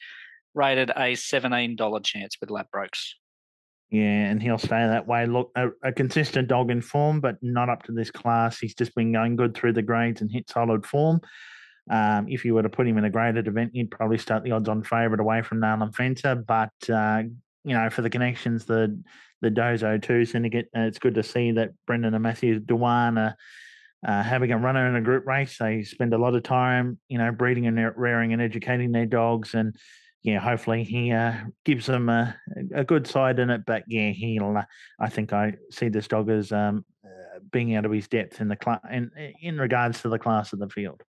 rated 0.53 0.89
a 0.91 1.13
$17 1.13 2.03
chance 2.03 2.37
with 2.39 2.51
lap 2.51 2.67
Ladbrokes. 2.73 3.13
Yeah, 3.89 4.29
and 4.29 4.41
he'll 4.41 4.57
stay 4.57 4.85
that 4.85 5.07
way. 5.07 5.25
Look, 5.25 5.51
a, 5.55 5.69
a, 5.81 5.93
consistent 5.93 6.49
dog 6.49 6.71
in 6.71 6.81
form, 6.81 7.21
but 7.21 7.37
not 7.41 7.69
up 7.69 7.83
to 7.83 7.93
this 7.93 8.11
class. 8.11 8.59
He's 8.59 8.75
just 8.75 8.93
been 8.95 9.13
going 9.13 9.37
good 9.37 9.55
through 9.55 9.73
the 9.73 9.81
grades 9.81 10.19
and 10.19 10.29
hit 10.29 10.49
solid 10.49 10.85
form. 10.85 11.21
Um, 11.89 12.27
if 12.27 12.43
you 12.43 12.53
were 12.53 12.63
to 12.63 12.69
put 12.69 12.85
him 12.85 12.97
in 12.97 13.05
a 13.05 13.09
graded 13.09 13.47
event, 13.47 13.73
you'd 13.73 13.91
probably 13.91 14.17
start 14.17 14.43
the 14.43 14.51
odds 14.51 14.67
on 14.67 14.83
favourite 14.83 15.21
away 15.21 15.41
from 15.41 15.61
Nayland 15.61 15.95
Fencer. 15.95 16.35
But, 16.35 16.73
uh, 16.89 17.23
you 17.63 17.75
know, 17.75 17.89
for 17.89 18.01
the 18.01 18.09
connections, 18.09 18.65
the 18.65 19.01
the 19.41 19.51
Dozo 19.51 20.01
2 20.01 20.25
syndicate, 20.25 20.67
uh, 20.75 20.81
it's 20.81 20.99
good 20.99 21.15
to 21.15 21.23
see 21.23 21.51
that 21.51 21.71
Brendan 21.85 22.15
and 22.15 22.23
Matthew 22.23 22.59
Dewan 22.59 23.17
are 23.19 23.35
uh, 24.05 24.23
having 24.23 24.51
a 24.51 24.57
runner 24.57 24.87
in 24.87 24.95
a 24.95 25.01
group 25.01 25.25
race. 25.27 25.57
They 25.59 25.83
spend 25.83 26.13
a 26.13 26.17
lot 26.17 26.35
of 26.35 26.43
time, 26.43 26.97
you 27.07 27.17
know, 27.17 27.31
breeding 27.31 27.67
and 27.67 27.93
rearing 27.95 28.33
and 28.33 28.41
educating 28.41 28.91
their 28.91 29.05
dogs. 29.05 29.53
And 29.53 29.75
yeah, 30.27 30.39
hopefully 30.39 30.83
he 30.83 31.13
uh, 31.13 31.35
gives 31.63 31.85
them 31.85 32.09
a, 32.09 32.35
a, 32.75 32.83
good 32.83 33.07
side 33.07 33.39
in 33.39 33.49
it. 33.49 33.61
But 33.65 33.85
yeah, 33.87 34.09
he'll. 34.09 34.57
Uh, 34.57 34.65
I 34.99 35.07
think 35.07 35.31
I 35.31 35.53
see 35.71 35.87
this 35.87 36.09
dog 36.09 36.29
as 36.29 36.51
um, 36.51 36.83
uh, 37.05 37.39
being 37.49 37.77
out 37.77 37.85
of 37.85 37.93
his 37.93 38.09
depth 38.09 38.41
in 38.41 38.49
the 38.49 38.57
class 38.57 38.81
in 38.91 39.09
in 39.41 39.57
regards 39.57 40.01
to 40.01 40.09
the 40.09 40.19
class 40.19 40.51
of 40.51 40.59
the 40.59 40.67
field 40.67 41.01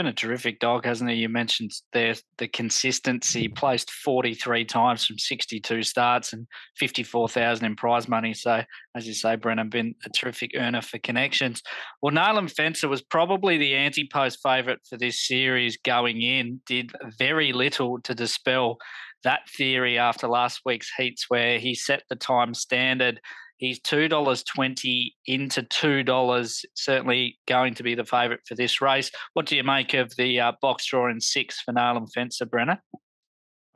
been 0.00 0.06
a 0.06 0.14
terrific 0.14 0.60
dog, 0.60 0.86
hasn't 0.86 1.10
he? 1.10 1.16
You 1.16 1.28
mentioned 1.28 1.72
there 1.92 2.14
the 2.38 2.48
consistency. 2.48 3.48
Placed 3.48 3.90
43 3.90 4.64
times 4.64 5.04
from 5.04 5.18
62 5.18 5.82
starts 5.82 6.32
and 6.32 6.46
54,000 6.78 7.66
in 7.66 7.76
prize 7.76 8.08
money. 8.08 8.32
So, 8.32 8.62
as 8.96 9.06
you 9.06 9.12
say, 9.12 9.36
Brennan, 9.36 9.68
been 9.68 9.94
a 10.06 10.08
terrific 10.08 10.52
earner 10.56 10.80
for 10.80 10.96
connections. 11.00 11.62
Well, 12.00 12.14
Nayland 12.14 12.50
Fencer 12.50 12.88
was 12.88 13.02
probably 13.02 13.58
the 13.58 13.74
anti-post 13.74 14.38
favourite 14.42 14.78
for 14.88 14.96
this 14.96 15.26
series 15.26 15.76
going 15.76 16.22
in. 16.22 16.62
Did 16.64 16.92
very 17.18 17.52
little 17.52 18.00
to 18.00 18.14
dispel 18.14 18.78
that 19.22 19.50
theory 19.50 19.98
after 19.98 20.28
last 20.28 20.62
week's 20.64 20.90
heats, 20.96 21.26
where 21.28 21.58
he 21.58 21.74
set 21.74 22.04
the 22.08 22.16
time 22.16 22.54
standard 22.54 23.20
He's 23.60 23.78
two 23.78 24.08
dollars 24.08 24.42
twenty 24.42 25.14
into 25.26 25.62
two 25.62 26.02
dollars. 26.02 26.64
Certainly 26.74 27.38
going 27.46 27.74
to 27.74 27.82
be 27.82 27.94
the 27.94 28.06
favourite 28.06 28.40
for 28.48 28.54
this 28.54 28.80
race. 28.80 29.10
What 29.34 29.44
do 29.44 29.54
you 29.54 29.62
make 29.62 29.92
of 29.92 30.10
the 30.16 30.40
uh, 30.40 30.52
box 30.62 30.86
draw 30.86 31.10
in 31.10 31.20
six 31.20 31.60
for 31.60 31.72
Nayland 31.72 32.08
Fencer, 32.12 32.46
Brenner? 32.46 32.82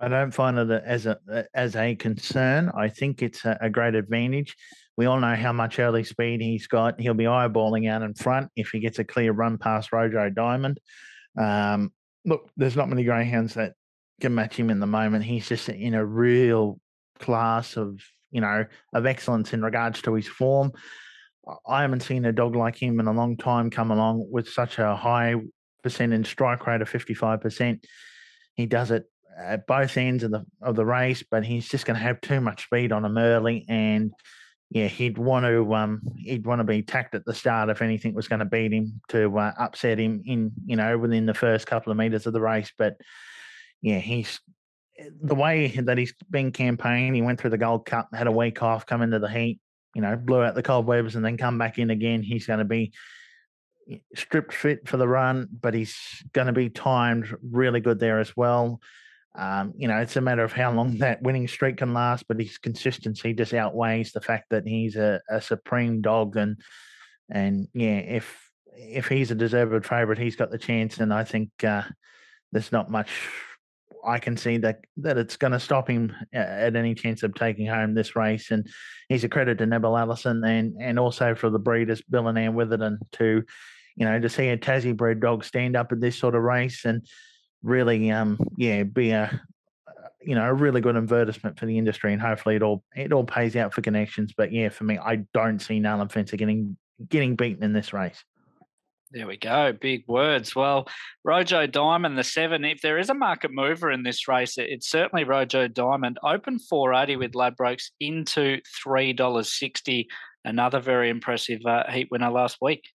I 0.01 0.09
don't 0.09 0.33
find 0.33 0.59
it 0.59 0.83
as 0.85 1.05
a 1.05 1.19
as 1.55 1.77
a 1.77 1.95
concern. 1.97 2.73
I 2.75 2.89
think 2.89 3.23
it's 3.23 3.45
a, 3.45 3.59
a 3.61 3.69
great 3.69 3.95
advantage. 3.95 4.57
We 4.97 5.05
all 5.05 5.21
know 5.21 5.35
how 5.35 5.53
much 5.53 5.79
early 5.79 6.03
speed 6.03 6.41
he's 6.41 6.67
got. 6.67 6.99
He'll 6.99 7.15
be 7.15 7.25
eyeballing 7.25 7.89
out 7.91 8.03
in 8.03 8.15
front 8.15 8.51
if 8.57 8.71
he 8.71 8.81
gets 8.81 8.99
a 8.99 9.05
clear 9.05 9.33
run 9.33 9.59
past 9.59 9.93
Rojo 9.93 10.31
Diamond. 10.31 10.81
Um, 11.39 11.93
look, 12.25 12.49
there's 12.57 12.77
not 12.77 12.89
many 12.89 13.05
greyhounds 13.05 13.55
that 13.55 13.75
can 14.21 14.35
match 14.35 14.57
him 14.57 14.71
in 14.71 14.81
the 14.81 14.87
moment. 14.87 15.25
He's 15.25 15.49
just 15.49 15.69
in 15.69 15.95
a 15.95 16.05
real 16.05 16.81
class 17.19 17.77
of 17.77 18.01
you 18.35 18.41
know 18.41 18.67
of 18.93 19.07
excellence 19.07 19.55
in 19.55 19.63
regards 19.63 20.03
to 20.03 20.13
his 20.15 20.29
form. 20.29 20.73
I 21.67 21.83
haven't 21.83 22.01
seen 22.01 22.25
a 22.25 22.33
dog 22.33 22.57
like 22.57 22.77
him 22.77 23.01
in 23.01 23.07
a 23.07 23.13
long 23.13 23.37
time 23.37 23.71
come 23.71 23.91
along 23.91 24.27
with 24.31 24.49
such 24.49 24.79
a 24.79 24.97
high 24.97 25.37
percentage 25.83 26.27
strike 26.27 26.67
rate 26.67 26.83
of 26.83 26.89
fifty 26.89 27.15
five 27.15 27.41
percent. 27.41 27.87
He 28.55 28.67
does 28.67 28.91
it 28.91 29.05
at 29.39 29.67
both 29.67 29.97
ends 29.97 30.25
of 30.25 30.33
the 30.33 30.45
of 30.61 30.75
the 30.75 30.85
race, 30.85 31.23
but 31.31 31.45
he's 31.45 31.69
just 31.69 31.87
going 31.87 31.97
to 31.97 32.03
have 32.03 32.21
too 32.21 32.41
much 32.41 32.65
speed 32.65 32.93
on 32.93 33.05
him 33.05 33.17
early, 33.17 33.65
and 33.69 34.13
yeah, 34.71 34.89
he'd 34.89 35.19
want 35.19 35.47
to 35.47 35.75
um 35.75 36.01
he'd 36.17 36.47
want 36.47 36.59
to 36.59 36.65
be 36.65 36.83
tacked 36.83 37.15
at 37.15 37.25
the 37.25 37.35
start 37.35 37.71
if 37.71 37.83
anything 37.83 38.15
was 38.15 38.27
going 38.27 38.41
to 38.41 38.45
beat 38.45 38.73
him 38.73 39.01
to 39.09 39.39
uh, 39.39 39.53
upset 39.59 40.01
him 40.01 40.23
in 40.27 40.51
you 40.67 40.77
know 40.77 40.99
within 40.99 41.27
the 41.27 41.35
first 41.35 41.67
couple 41.69 41.93
of 41.93 41.99
meters 41.99 42.27
of 42.27 42.33
the 42.33 42.41
race, 42.41 42.73
but 42.77 42.97
yeah, 43.81 43.99
he's 43.99 44.41
the 45.21 45.35
way 45.35 45.69
that 45.69 45.99
he's 45.99 46.15
been 46.31 46.53
campaigning. 46.53 47.15
He 47.15 47.23
went 47.23 47.41
through 47.41 47.51
the 47.51 47.59
Gold 47.59 47.87
Cup, 47.87 48.09
had 48.15 48.27
a 48.27 48.33
week 48.33 48.63
off, 48.63 48.87
come 48.87 49.03
into 49.03 49.19
the 49.19 49.29
heat, 49.29 49.61
you 49.95 50.03
know, 50.03 50.17
blew 50.17 50.43
out 50.43 50.55
the 50.55 50.63
cobwebs, 50.63 51.17
and 51.17 51.25
then 51.25 51.37
come 51.37 51.59
back 51.59 51.79
in 51.79 51.91
again. 51.91 52.23
He's 52.23 52.47
going 52.47 52.61
to 52.61 52.65
be 52.65 52.93
stripped 54.15 54.53
fit 54.53 54.89
for 54.89 54.97
the 54.97 55.09
run, 55.09 55.49
but 55.61 55.75
he's 55.75 55.97
going 56.33 56.47
to 56.47 56.53
be 56.53 56.71
timed 56.71 57.35
really 57.43 57.81
good 57.81 57.99
there 57.99 58.21
as 58.21 58.37
well. 58.37 58.81
Um, 59.37 59.75
you 59.77 59.89
know, 59.89 59.99
it's 59.99 60.17
a 60.17 60.21
matter 60.21 60.45
of 60.45 60.53
how 60.53 60.73
long 60.73 60.99
that 60.99 61.23
winning 61.23 61.49
streak 61.49 61.79
can 61.79 61.93
last, 61.93 62.27
but 62.29 62.41
his 62.41 62.59
consistency 62.59 63.33
just 63.33 63.55
outweighs 63.55 64.13
the 64.13 64.21
fact 64.21 64.51
that 64.51 64.67
he's 64.67 64.97
a, 64.97 65.21
a 65.29 65.41
supreme 65.41 66.01
dog. 66.01 66.37
And 66.37 66.61
and 67.31 67.69
yeah, 67.75 67.99
if 67.99 68.51
if 68.77 69.09
he's 69.09 69.31
a 69.31 69.37
deserved 69.37 69.87
favourite, 69.87 70.19
he's 70.19 70.37
got 70.37 70.51
the 70.51 70.59
chance. 70.59 70.99
And 70.99 71.13
I 71.13 71.25
think 71.25 71.51
uh, 71.65 71.83
there's 72.53 72.73
not 72.73 72.91
much 72.91 73.11
I 74.07 74.19
can 74.19 74.37
see 74.37 74.59
that 74.59 74.81
that 74.99 75.17
it's 75.17 75.37
going 75.37 75.53
to 75.53 75.61
stop 75.61 75.89
him 75.89 76.15
at 76.33 76.77
any 76.77 76.95
chance 76.95 77.23
of 77.23 77.35
taking 77.35 77.67
home 77.67 77.95
this 77.95 78.17
race. 78.17 78.51
And 78.51 78.67
he's 79.09 79.25
a 79.25 79.29
credit 79.29 79.59
to 79.59 79.67
Neville 79.67 79.97
Allison 79.97 80.45
and 80.45 80.77
and 80.81 80.99
also 80.99 81.35
for 81.35 81.51
the 81.51 81.59
breeders 81.59 82.03
Bill 82.03 82.29
and 82.29 82.39
Ann 82.39 82.55
Witherden 82.55 82.99
to, 83.13 83.43
you 83.97 84.05
know, 84.05 84.21
to 84.21 84.29
see 84.29 84.49
a 84.49 84.59
Tassie 84.59 84.97
bred 84.97 85.21
dog 85.21 85.45
stand 85.45 85.77
up 85.77 85.93
in 85.93 86.01
this 86.01 86.19
sort 86.19 86.35
of 86.35 86.43
race 86.43 86.85
and 86.85 87.07
really, 87.63 88.11
um, 88.11 88.39
yeah, 88.57 88.83
be 88.83 89.11
a 89.11 89.41
you 90.23 90.35
know 90.35 90.45
a 90.45 90.55
really 90.55 90.81
good 90.81 90.97
advertisement 90.97 91.59
for 91.59 91.67
the 91.67 91.79
industry, 91.79 92.13
and 92.13 92.23
hopefully 92.23 92.57
it 92.57 92.63
all 92.63 92.85
it 92.95 93.13
all 93.13 93.25
pays 93.25 93.57
out 93.57 93.75
for 93.75 93.83
connections. 93.83 94.33
But 94.37 94.53
yeah, 94.53 94.69
for 94.69 94.85
me, 94.85 94.99
I 94.99 95.25
don't 95.33 95.61
see 95.61 95.81
Nalin 95.81 96.11
Fencer 96.11 96.37
getting 96.37 96.77
getting 97.09 97.37
beaten 97.37 97.65
in 97.65 97.73
this 97.73 97.93
race. 97.93 98.23
There 99.15 99.29
we 99.29 99.37
go. 99.37 99.73
Big 99.73 100.03
words. 100.09 100.57
Well, 100.57 100.89
Rojo 101.23 101.69
Diamond, 101.69 102.19
the 102.19 102.25
seven. 102.25 102.65
If 102.65 102.81
there 102.81 102.99
is 102.99 103.11
a 103.11 103.15
market 103.15 103.53
mover 103.53 103.93
in 103.93 104.03
this 104.03 104.27
race, 104.27 104.59
it's 104.59 104.91
certainly 104.91 105.23
Rojo 105.23 105.69
Diamond. 105.69 106.19
Open 106.25 106.59
480 106.59 107.15
with 107.19 107.33
Ladbrokes 107.35 107.93
into 108.01 108.61
$3.60. 108.85 110.07
Another 110.45 110.81
very 110.81 111.11
impressive 111.11 111.61
uh, 111.65 111.89
heat 111.93 112.09
winner 112.11 112.29
last 112.29 112.59
week. 112.61 112.91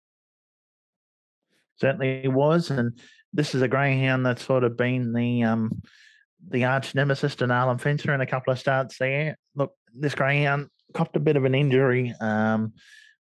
Certainly 1.79 2.27
was. 2.29 2.71
And 2.71 2.99
this 3.31 3.53
is 3.53 3.61
a 3.61 3.67
greyhound 3.67 4.25
that's 4.25 4.43
sort 4.43 4.63
of 4.63 4.75
been 4.75 5.13
the 5.13 5.43
um, 5.43 5.83
the 6.49 6.65
arch 6.65 6.95
nemesis 6.95 7.35
to 7.35 7.45
Nalin 7.45 7.79
Fencer 7.79 8.11
in 8.15 8.21
a 8.21 8.25
couple 8.25 8.51
of 8.51 8.57
starts 8.57 8.97
there. 8.97 9.37
Look, 9.53 9.73
this 9.93 10.15
greyhound 10.15 10.69
copped 10.95 11.15
a 11.15 11.19
bit 11.19 11.37
of 11.37 11.45
an 11.45 11.53
injury. 11.53 12.15
Um, 12.19 12.73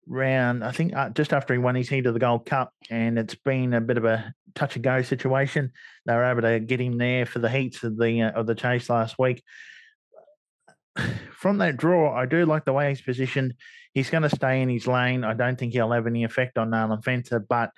round, 0.08 0.64
I 0.64 0.72
think 0.72 0.96
uh, 0.96 1.10
just 1.10 1.34
after 1.34 1.54
he 1.54 1.58
won 1.58 1.76
his 1.76 1.90
heat 1.90 2.06
of 2.06 2.14
the 2.14 2.20
Gold 2.20 2.46
Cup, 2.46 2.74
and 2.90 3.18
it's 3.18 3.36
been 3.36 3.74
a 3.74 3.82
bit 3.82 3.98
of 3.98 4.06
a 4.06 4.34
touch 4.54 4.76
and 4.76 4.84
go 4.84 5.02
situation. 5.02 5.72
They 6.06 6.14
were 6.14 6.24
able 6.24 6.42
to 6.42 6.60
get 6.60 6.82
him 6.82 6.98
there 6.98 7.26
for 7.26 7.40
the 7.40 7.50
heats 7.50 7.84
of 7.84 7.98
the 7.98 8.24
uh, 8.24 8.32
of 8.32 8.48
the 8.48 8.56
chase 8.56 8.90
last 8.90 9.18
week. 9.20 9.44
From 11.32 11.58
that 11.60 11.78
draw, 11.78 12.16
I 12.16 12.26
do 12.26 12.46
like 12.46 12.66
the 12.66 12.74
way 12.74 12.90
he's 12.90 13.02
positioned. 13.02 13.54
He's 13.94 14.10
going 14.10 14.24
to 14.24 14.30
stay 14.30 14.62
in 14.62 14.70
his 14.70 14.88
lane. 14.88 15.24
I 15.24 15.34
don't 15.34 15.58
think 15.58 15.74
he'll 15.74 15.92
have 15.92 16.08
any 16.08 16.24
effect 16.24 16.58
on 16.58 16.72
Nalin 16.72 17.04
Fencer, 17.04 17.40
but 17.40 17.72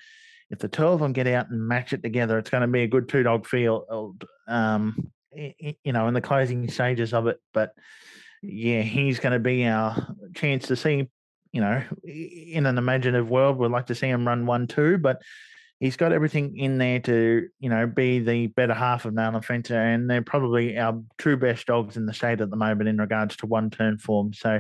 if 0.49 0.59
the 0.59 0.67
two 0.67 0.87
of 0.87 0.99
them 0.99 1.13
get 1.13 1.27
out 1.27 1.49
and 1.49 1.67
match 1.67 1.93
it 1.93 2.01
together, 2.01 2.37
it's 2.37 2.49
going 2.49 2.61
to 2.61 2.67
be 2.67 2.83
a 2.83 2.87
good 2.87 3.09
two 3.09 3.23
dog 3.23 3.45
field. 3.45 4.23
Um, 4.47 5.11
you 5.33 5.93
know, 5.93 6.07
in 6.07 6.13
the 6.13 6.21
closing 6.21 6.67
stages 6.69 7.13
of 7.13 7.27
it, 7.27 7.39
but 7.53 7.73
yeah, 8.41 8.81
he's 8.81 9.19
going 9.19 9.33
to 9.33 9.39
be 9.39 9.67
our 9.67 10.15
chance 10.33 10.67
to 10.67 10.75
see 10.75 11.09
you 11.51 11.61
know, 11.61 11.81
in 12.03 12.65
an 12.65 12.77
imaginative 12.77 13.29
world, 13.29 13.57
we'd 13.57 13.71
like 13.71 13.87
to 13.87 13.95
see 13.95 14.07
him 14.07 14.27
run 14.27 14.45
one 14.45 14.67
two, 14.67 14.97
but 14.97 15.21
he's 15.79 15.97
got 15.97 16.11
everything 16.11 16.57
in 16.57 16.77
there 16.77 16.99
to, 16.99 17.47
you 17.59 17.69
know, 17.69 17.85
be 17.85 18.19
the 18.19 18.47
better 18.47 18.73
half 18.73 19.05
of 19.05 19.13
Nalin 19.13 19.43
Fencer, 19.43 19.79
and 19.79 20.09
they're 20.09 20.21
probably 20.21 20.77
our 20.77 21.01
true 21.17 21.37
best 21.37 21.67
dogs 21.67 21.97
in 21.97 22.05
the 22.05 22.13
state 22.13 22.41
at 22.41 22.49
the 22.49 22.55
moment 22.55 22.89
in 22.89 22.97
regards 22.97 23.35
to 23.37 23.45
one 23.45 23.69
turn 23.69 23.97
form. 23.97 24.33
So, 24.33 24.59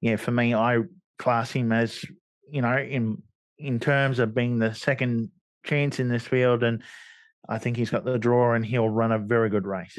yeah, 0.00 0.16
for 0.16 0.30
me, 0.30 0.54
I 0.54 0.82
class 1.18 1.50
him 1.50 1.72
as, 1.72 2.04
you 2.50 2.62
know, 2.62 2.76
in 2.76 3.22
in 3.58 3.78
terms 3.78 4.18
of 4.18 4.34
being 4.34 4.58
the 4.58 4.74
second 4.74 5.30
chance 5.64 5.98
in 6.00 6.08
this 6.08 6.26
field, 6.26 6.62
and 6.62 6.82
I 7.48 7.58
think 7.58 7.76
he's 7.76 7.90
got 7.90 8.04
the 8.04 8.18
draw, 8.18 8.54
and 8.54 8.64
he'll 8.64 8.88
run 8.88 9.12
a 9.12 9.18
very 9.18 9.50
good 9.50 9.66
race. 9.66 9.98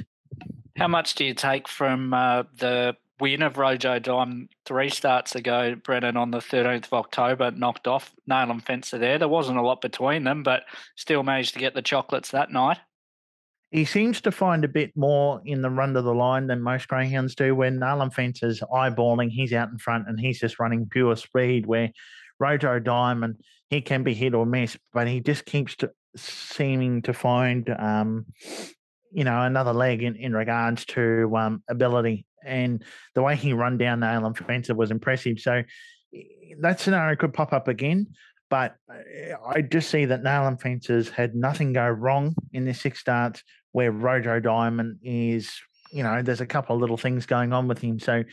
How 0.77 0.87
much 0.87 1.15
do 1.15 1.25
you 1.25 1.33
take 1.33 1.67
from 1.67 2.13
uh, 2.13 2.43
the 2.57 2.95
win 3.21 3.43
of 3.43 3.57
Rojo 3.57 3.99
Diamond 3.99 4.49
three 4.65 4.89
starts 4.89 5.35
ago, 5.35 5.75
Brennan, 5.75 6.17
on 6.17 6.31
the 6.31 6.39
13th 6.39 6.87
of 6.87 6.93
October, 6.93 7.51
knocked 7.51 7.87
off 7.87 8.13
Nalin 8.29 8.61
Fencer 8.61 8.97
there. 8.97 9.19
There 9.19 9.27
wasn't 9.27 9.59
a 9.59 9.61
lot 9.61 9.79
between 9.79 10.23
them, 10.23 10.41
but 10.41 10.63
still 10.97 11.21
managed 11.21 11.53
to 11.53 11.59
get 11.59 11.75
the 11.75 11.83
chocolates 11.83 12.31
that 12.31 12.51
night. 12.51 12.79
He 13.69 13.85
seems 13.85 14.19
to 14.21 14.31
find 14.31 14.65
a 14.65 14.67
bit 14.67 14.91
more 14.97 15.41
in 15.45 15.61
the 15.61 15.69
run 15.69 15.93
to 15.93 16.01
the 16.01 16.13
line 16.13 16.47
than 16.47 16.61
most 16.61 16.89
greyhounds 16.89 17.35
do. 17.35 17.55
When 17.55 17.79
Nalin 17.79 18.13
Fencer's 18.13 18.59
eyeballing, 18.59 19.29
he's 19.29 19.53
out 19.53 19.69
in 19.69 19.77
front 19.77 20.09
and 20.09 20.19
he's 20.19 20.39
just 20.39 20.59
running 20.59 20.89
pure 20.89 21.15
speed. 21.15 21.67
Where 21.67 21.91
Rojo 22.39 22.79
Diamond, 22.79 23.37
he 23.69 23.79
can 23.79 24.03
be 24.03 24.13
hit 24.13 24.33
or 24.33 24.45
miss, 24.45 24.77
but 24.91 25.07
he 25.07 25.21
just 25.21 25.45
keeps 25.45 25.75
to, 25.77 25.91
seeming 26.17 27.03
to 27.03 27.13
find, 27.13 27.69
um, 27.69 28.25
you 29.13 29.23
know, 29.23 29.41
another 29.43 29.71
leg 29.71 30.03
in, 30.03 30.17
in 30.17 30.33
regards 30.33 30.83
to 30.85 31.31
um, 31.37 31.63
ability 31.69 32.25
and 32.45 32.83
the 33.15 33.21
way 33.21 33.35
he 33.35 33.53
run 33.53 33.77
down 33.77 33.99
the 33.99 34.07
Nalin 34.07 34.35
Fencer 34.35 34.75
was 34.75 34.91
impressive. 34.91 35.39
So 35.39 35.63
that 36.59 36.79
scenario 36.79 37.15
could 37.15 37.33
pop 37.33 37.53
up 37.53 37.67
again. 37.67 38.07
But 38.49 38.75
uh, 38.89 39.35
I 39.47 39.61
just 39.61 39.89
see 39.89 40.05
that 40.05 40.23
Nalin 40.23 40.59
Fencer's 40.59 41.09
had 41.09 41.35
nothing 41.35 41.71
go 41.71 41.87
wrong 41.87 42.35
in 42.51 42.65
this 42.65 42.81
six 42.81 42.99
starts 42.99 43.43
where 43.71 43.91
Rojo 43.91 44.41
Diamond 44.41 44.99
is, 45.01 45.53
you 45.93 46.03
know, 46.03 46.21
there's 46.21 46.41
a 46.41 46.45
couple 46.45 46.75
of 46.75 46.81
little 46.81 46.97
things 46.97 47.25
going 47.25 47.53
on 47.53 47.69
with 47.69 47.79
him. 47.79 47.97
So 47.97 48.23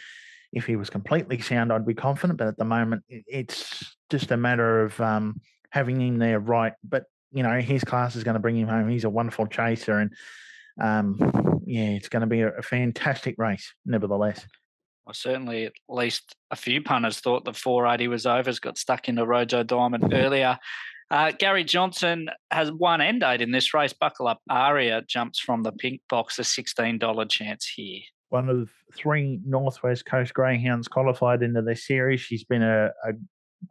if 0.52 0.66
he 0.66 0.74
was 0.74 0.90
completely 0.90 1.40
sound, 1.40 1.72
I'd 1.72 1.86
be 1.86 1.94
confident. 1.94 2.38
But 2.38 2.48
at 2.48 2.56
the 2.56 2.64
moment, 2.64 3.04
it's 3.08 3.96
just 4.10 4.32
a 4.32 4.36
matter 4.36 4.82
of 4.82 5.00
um, 5.00 5.40
having 5.70 6.00
him 6.00 6.18
there 6.18 6.40
right. 6.40 6.72
But, 6.82 7.04
you 7.30 7.44
know, 7.44 7.60
his 7.60 7.84
class 7.84 8.16
is 8.16 8.24
going 8.24 8.34
to 8.34 8.40
bring 8.40 8.56
him 8.56 8.66
home. 8.66 8.88
He's 8.88 9.04
a 9.04 9.10
wonderful 9.10 9.46
chaser. 9.46 9.98
And 10.00 10.12
um, 10.80 11.62
yeah, 11.66 11.90
it's 11.90 12.08
going 12.08 12.20
to 12.20 12.26
be 12.26 12.40
a, 12.40 12.48
a 12.50 12.62
fantastic 12.62 13.36
race, 13.38 13.74
nevertheless. 13.84 14.46
Well, 15.06 15.14
certainly, 15.14 15.64
at 15.64 15.72
least 15.88 16.36
a 16.50 16.56
few 16.56 16.82
punters 16.82 17.20
thought 17.20 17.44
the 17.44 17.54
480 17.54 18.08
was 18.08 18.26
over. 18.26 18.48
Has 18.48 18.60
got 18.60 18.76
stuck 18.76 19.08
into 19.08 19.24
Rojo 19.24 19.62
Diamond 19.62 20.12
earlier. 20.12 20.58
Uh, 21.10 21.32
Gary 21.38 21.64
Johnson 21.64 22.28
has 22.50 22.70
one 22.70 23.00
end 23.00 23.20
date 23.20 23.40
in 23.40 23.50
this 23.50 23.72
race. 23.72 23.94
Buckle 23.94 24.28
up, 24.28 24.40
Aria 24.50 25.02
jumps 25.08 25.40
from 25.40 25.62
the 25.62 25.72
pink 25.72 26.02
box, 26.10 26.38
a 26.38 26.42
$16 26.42 27.30
chance 27.30 27.66
here. 27.66 28.00
One 28.28 28.50
of 28.50 28.68
three 28.94 29.40
Northwest 29.46 30.04
Coast 30.04 30.34
Greyhounds 30.34 30.86
qualified 30.86 31.42
into 31.42 31.62
this 31.62 31.86
series. 31.86 32.20
She's 32.20 32.44
been 32.44 32.62
a, 32.62 32.88
a 33.04 33.12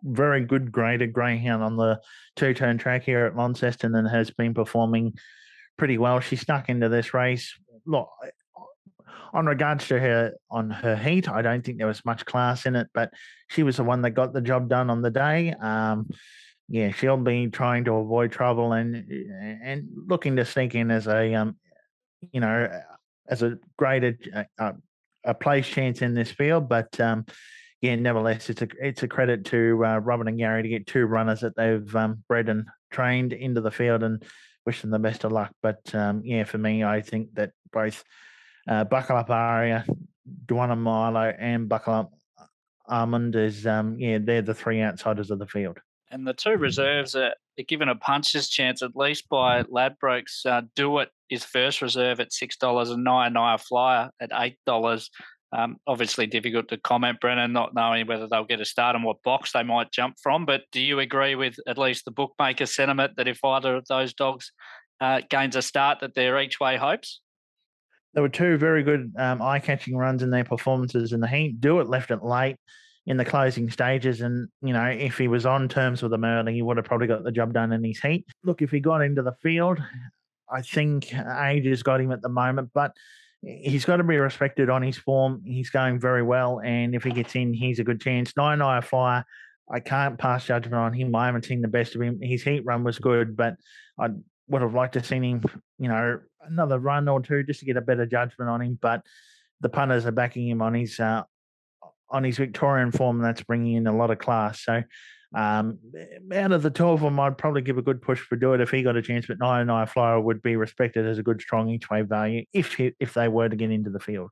very 0.03 0.43
good 0.43 0.71
graded 0.71 1.13
greyhound 1.13 1.63
on 1.63 1.77
the 1.77 1.99
two 2.35 2.55
turn 2.55 2.79
track 2.79 3.03
here 3.03 3.25
at 3.25 3.35
Launceston 3.35 3.93
and 3.93 4.07
has 4.07 4.31
been 4.31 4.55
performing 4.55 5.13
pretty 5.77 5.97
well. 5.97 6.19
She 6.19 6.35
snuck 6.35 6.69
into 6.69 6.89
this 6.89 7.13
race. 7.13 7.53
Look, 7.85 8.09
on 9.33 9.45
regards 9.45 9.87
to 9.87 9.99
her 9.99 10.33
on 10.49 10.69
her 10.69 10.95
heat, 10.95 11.29
I 11.29 11.41
don't 11.41 11.63
think 11.63 11.77
there 11.77 11.87
was 11.87 12.03
much 12.05 12.25
class 12.25 12.65
in 12.65 12.75
it, 12.75 12.87
but 12.93 13.11
she 13.49 13.63
was 13.63 13.77
the 13.77 13.83
one 13.83 14.01
that 14.01 14.11
got 14.11 14.33
the 14.33 14.41
job 14.41 14.69
done 14.69 14.89
on 14.89 15.01
the 15.01 15.11
day. 15.11 15.53
Um, 15.53 16.09
yeah, 16.69 16.91
she'll 16.91 17.17
be 17.17 17.47
trying 17.47 17.85
to 17.85 17.93
avoid 17.93 18.31
trouble 18.31 18.73
and 18.73 18.95
and 19.63 19.87
looking 20.07 20.35
to 20.35 20.45
sneak 20.45 20.75
in 20.75 20.91
as 20.91 21.07
a 21.07 21.33
um, 21.33 21.55
you 22.31 22.41
know, 22.41 22.69
as 23.29 23.41
a 23.41 23.57
graded 23.77 24.29
uh, 24.35 24.43
uh, 24.59 24.73
a 25.23 25.33
place 25.33 25.67
chance 25.67 26.01
in 26.01 26.13
this 26.13 26.31
field. 26.31 26.67
But 26.67 26.99
um, 26.99 27.25
yeah, 27.81 27.95
nevertheless, 27.95 28.49
it's 28.49 28.61
a 28.61 28.67
it's 28.81 29.03
a 29.03 29.07
credit 29.07 29.45
to 29.45 29.83
uh, 29.85 29.97
Robin 29.99 30.27
and 30.27 30.37
Gary 30.37 30.63
to 30.63 30.69
get 30.69 30.87
two 30.87 31.05
runners 31.05 31.41
that 31.41 31.55
they've 31.55 31.95
um, 31.95 32.23
bred 32.27 32.49
and 32.49 32.65
trained 32.91 33.33
into 33.33 33.61
the 33.61 33.71
field 33.71 34.03
and 34.03 34.23
wish 34.67 34.81
them 34.81 34.91
the 34.91 34.99
best 34.99 35.23
of 35.23 35.31
luck. 35.31 35.51
But 35.63 35.79
um, 35.95 36.21
yeah, 36.23 36.43
for 36.43 36.57
me, 36.59 36.83
I 36.83 37.01
think 37.01 37.33
that 37.35 37.53
both 37.71 38.03
uh, 38.67 38.83
Buckle 38.83 39.15
Up 39.15 39.29
Aria, 39.29 39.85
Dewana 40.45 40.77
Milo, 40.77 41.33
and 41.39 41.69
Buckle 41.69 41.93
Up 41.93 42.11
Almond 42.87 43.35
is 43.35 43.65
um, 43.65 43.97
yeah, 43.97 44.19
they're 44.21 44.41
the 44.41 44.53
three 44.53 44.81
outsiders 44.81 45.31
of 45.31 45.39
the 45.39 45.47
field. 45.47 45.79
And 46.11 46.27
the 46.27 46.33
two 46.33 46.57
reserves 46.57 47.15
are 47.15 47.33
given 47.67 47.89
a 47.89 47.95
puncher's 47.95 48.49
chance 48.49 48.81
at 48.81 48.95
least 48.95 49.27
by 49.29 49.63
Ladbrokes. 49.63 50.45
Uh, 50.45 50.61
Do 50.75 50.99
It 50.99 51.09
is 51.29 51.43
first 51.43 51.81
reserve 51.81 52.19
at 52.19 52.31
$6 52.31 52.91
and 52.91 53.03
Naya 53.03 53.29
Naya 53.29 53.57
Flyer 53.57 54.09
at 54.21 54.31
$8. 54.31 55.09
Um, 55.53 55.77
obviously, 55.87 56.27
difficult 56.27 56.67
to 56.69 56.77
comment, 56.77 57.21
Brennan, 57.21 57.53
not 57.53 57.73
knowing 57.73 58.05
whether 58.07 58.27
they'll 58.27 58.43
get 58.43 58.59
a 58.59 58.65
start 58.65 58.95
and 58.95 59.05
what 59.05 59.23
box 59.23 59.53
they 59.53 59.63
might 59.63 59.91
jump 59.91 60.15
from. 60.21 60.45
But 60.45 60.63
do 60.71 60.81
you 60.81 60.99
agree 60.99 61.35
with 61.35 61.55
at 61.67 61.77
least 61.77 62.05
the 62.05 62.11
bookmaker 62.11 62.65
sentiment 62.65 63.13
that 63.15 63.27
if 63.27 63.39
either 63.43 63.75
of 63.75 63.85
those 63.87 64.13
dogs 64.13 64.51
uh, 64.99 65.21
gains 65.29 65.55
a 65.55 65.61
start, 65.61 65.99
that 66.01 66.15
they're 66.15 66.39
each 66.39 66.59
way 66.59 66.75
hopes? 66.75 67.21
There 68.13 68.23
were 68.23 68.29
two 68.29 68.57
very 68.57 68.83
good 68.83 69.13
um, 69.17 69.41
eye-catching 69.41 69.95
runs 69.95 70.23
in 70.23 70.31
their 70.31 70.43
performances 70.43 71.13
in 71.13 71.21
the 71.21 71.27
heat. 71.27 71.61
Do 71.61 71.79
it 71.79 71.87
left 71.87 72.11
it 72.11 72.23
late 72.23 72.57
in 73.05 73.15
the 73.15 73.23
closing 73.23 73.69
stages, 73.69 74.19
and 74.19 74.49
you 74.61 74.73
know 74.73 74.85
if 74.85 75.17
he 75.17 75.29
was 75.29 75.45
on 75.45 75.69
terms 75.69 76.01
with 76.01 76.11
them 76.11 76.25
early, 76.25 76.55
he 76.55 76.61
would 76.61 76.75
have 76.75 76.85
probably 76.85 77.07
got 77.07 77.23
the 77.23 77.31
job 77.31 77.53
done 77.53 77.71
in 77.71 77.83
his 77.83 77.99
heat. 77.99 78.25
Look, 78.43 78.61
if 78.61 78.71
he 78.71 78.81
got 78.81 79.01
into 79.01 79.21
the 79.21 79.31
field, 79.41 79.79
I 80.51 80.61
think 80.61 81.13
age 81.13 81.65
has 81.67 81.83
got 81.83 82.01
him 82.01 82.11
at 82.11 82.21
the 82.21 82.29
moment, 82.29 82.71
but 82.73 82.91
he's 83.41 83.85
got 83.85 83.97
to 83.97 84.03
be 84.03 84.17
respected 84.17 84.69
on 84.69 84.81
his 84.81 84.97
form. 84.97 85.41
He's 85.45 85.69
going 85.69 85.99
very 85.99 86.23
well, 86.23 86.61
and 86.63 86.95
if 86.95 87.03
he 87.03 87.11
gets 87.11 87.35
in, 87.35 87.53
he's 87.53 87.79
a 87.79 87.83
good 87.83 88.01
chance. 88.01 88.33
Nine 88.35 88.61
Eye 88.61 88.81
Fire, 88.81 89.25
I 89.71 89.79
can't 89.79 90.17
pass 90.17 90.45
judgment 90.45 90.75
on 90.75 90.93
him. 90.93 91.15
I 91.15 91.25
haven't 91.25 91.45
seen 91.45 91.61
the 91.61 91.67
best 91.67 91.95
of 91.95 92.01
him. 92.01 92.19
His 92.21 92.43
heat 92.43 92.65
run 92.65 92.83
was 92.83 92.99
good, 92.99 93.35
but 93.35 93.55
I 93.99 94.09
would 94.47 94.61
have 94.61 94.73
liked 94.73 94.93
to 94.93 94.99
have 94.99 95.07
seen 95.07 95.23
him, 95.23 95.43
you 95.77 95.89
know, 95.89 96.19
another 96.41 96.79
run 96.79 97.07
or 97.07 97.21
two 97.21 97.43
just 97.43 97.59
to 97.59 97.65
get 97.65 97.77
a 97.77 97.81
better 97.81 98.05
judgment 98.05 98.49
on 98.49 98.61
him. 98.61 98.79
But 98.81 99.01
the 99.61 99.69
punters 99.69 100.05
are 100.05 100.11
backing 100.11 100.47
him 100.47 100.61
on 100.61 100.73
his 100.73 100.99
uh, 100.99 101.23
on 102.09 102.23
his 102.23 102.37
Victorian 102.37 102.91
form. 102.91 103.21
That's 103.21 103.43
bringing 103.43 103.75
in 103.75 103.87
a 103.87 103.95
lot 103.95 104.11
of 104.11 104.19
class. 104.19 104.63
So 104.63 104.83
um, 105.35 105.79
out 106.33 106.51
of 106.51 106.63
the 106.63 106.69
two 106.69 106.87
of 106.87 107.01
them, 107.01 107.19
I'd 107.19 107.37
probably 107.37 107.61
give 107.61 107.77
a 107.77 107.81
good 107.81 108.01
push 108.01 108.19
for 108.19 108.35
Do 108.35 108.53
It 108.53 108.61
if 108.61 108.71
he 108.71 108.83
got 108.83 108.95
a 108.95 109.01
chance. 109.01 109.27
But 109.27 109.39
Nine 109.39 109.67
Nine 109.67 109.87
Flyer 109.87 110.19
would 110.19 110.41
be 110.41 110.55
respected 110.55 111.05
as 111.05 111.17
a 111.17 111.23
good, 111.23 111.41
strong 111.41 111.69
each 111.69 111.89
way 111.89 112.01
value 112.01 112.45
if 112.53 112.73
he, 112.73 112.93
if 112.99 113.13
they 113.13 113.27
were 113.27 113.49
to 113.49 113.55
get 113.55 113.71
into 113.71 113.89
the 113.89 113.99
field. 113.99 114.31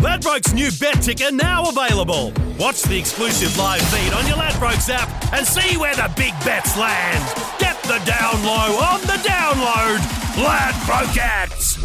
Ladbrokes 0.00 0.54
new 0.54 0.70
bet 0.78 1.02
ticker 1.02 1.32
now 1.32 1.68
available. 1.68 2.32
Watch 2.58 2.82
the 2.82 2.98
exclusive 2.98 3.56
live 3.56 3.80
feed 3.82 4.12
on 4.12 4.26
your 4.26 4.36
Ladbrokes 4.36 4.90
app 4.90 5.08
and 5.32 5.46
see 5.46 5.76
where 5.78 5.96
the 5.96 6.12
big 6.16 6.32
bets 6.44 6.76
land. 6.76 7.24
Get 7.58 7.82
the 7.84 7.98
down 8.04 8.44
low 8.44 8.78
on 8.78 9.00
the 9.00 9.18
download. 9.26 9.98
Ladbrokes. 10.36 11.82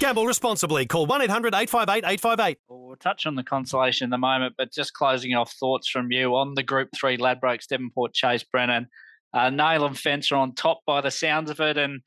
Gamble 0.00 0.26
responsibly. 0.26 0.86
Call 0.86 1.06
1 1.06 1.22
800 1.22 1.54
858 1.54 2.04
858. 2.04 2.58
Touch 3.00 3.26
on 3.26 3.34
the 3.34 3.42
consolation 3.42 4.06
in 4.06 4.12
a 4.12 4.18
moment, 4.18 4.54
but 4.58 4.72
just 4.72 4.92
closing 4.92 5.34
off 5.34 5.52
thoughts 5.52 5.88
from 5.88 6.12
you 6.12 6.36
on 6.36 6.54
the 6.54 6.62
Group 6.62 6.90
3 6.94 7.16
Ladbrokes 7.16 7.66
Devonport 7.66 8.12
Chase 8.12 8.44
Brennan. 8.44 8.88
Uh, 9.32 9.48
Nail 9.48 9.86
and 9.86 9.98
Fencer 9.98 10.36
on 10.36 10.54
top 10.54 10.80
by 10.86 11.00
the 11.00 11.10
sounds 11.10 11.50
of 11.50 11.60
it. 11.60 11.78
And 11.78 12.00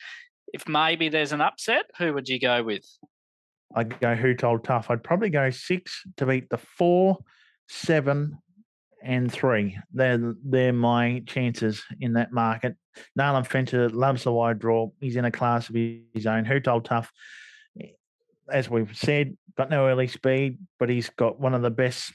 if 0.53 0.67
maybe 0.67 1.09
there's 1.09 1.31
an 1.31 1.41
upset, 1.41 1.85
who 1.97 2.13
would 2.13 2.29
you 2.29 2.39
go 2.39 2.63
with? 2.63 2.85
I'd 3.75 3.99
go 3.99 4.15
who 4.15 4.35
told 4.35 4.63
tough. 4.63 4.89
I'd 4.89 5.03
probably 5.03 5.29
go 5.29 5.49
six 5.49 6.03
to 6.17 6.25
beat 6.25 6.49
the 6.49 6.57
four, 6.57 7.17
seven, 7.67 8.37
and 9.03 9.31
three. 9.31 9.77
They're 9.93 10.35
they're 10.43 10.73
my 10.73 11.23
chances 11.25 11.83
in 11.99 12.13
that 12.13 12.31
market. 12.31 12.75
Nayland 13.17 13.47
Fencer 13.47 13.89
loves 13.89 14.23
the 14.23 14.31
wide 14.31 14.59
draw. 14.59 14.89
He's 14.99 15.15
in 15.15 15.25
a 15.25 15.31
class 15.31 15.69
of 15.69 15.75
his 15.75 16.25
own. 16.25 16.45
Who 16.45 16.59
told 16.59 16.85
tough? 16.85 17.11
As 18.51 18.69
we've 18.69 18.95
said, 18.95 19.37
got 19.57 19.69
no 19.69 19.87
early 19.87 20.07
speed, 20.07 20.57
but 20.79 20.89
he's 20.89 21.09
got 21.09 21.39
one 21.39 21.53
of 21.53 21.61
the 21.61 21.71
best 21.71 22.13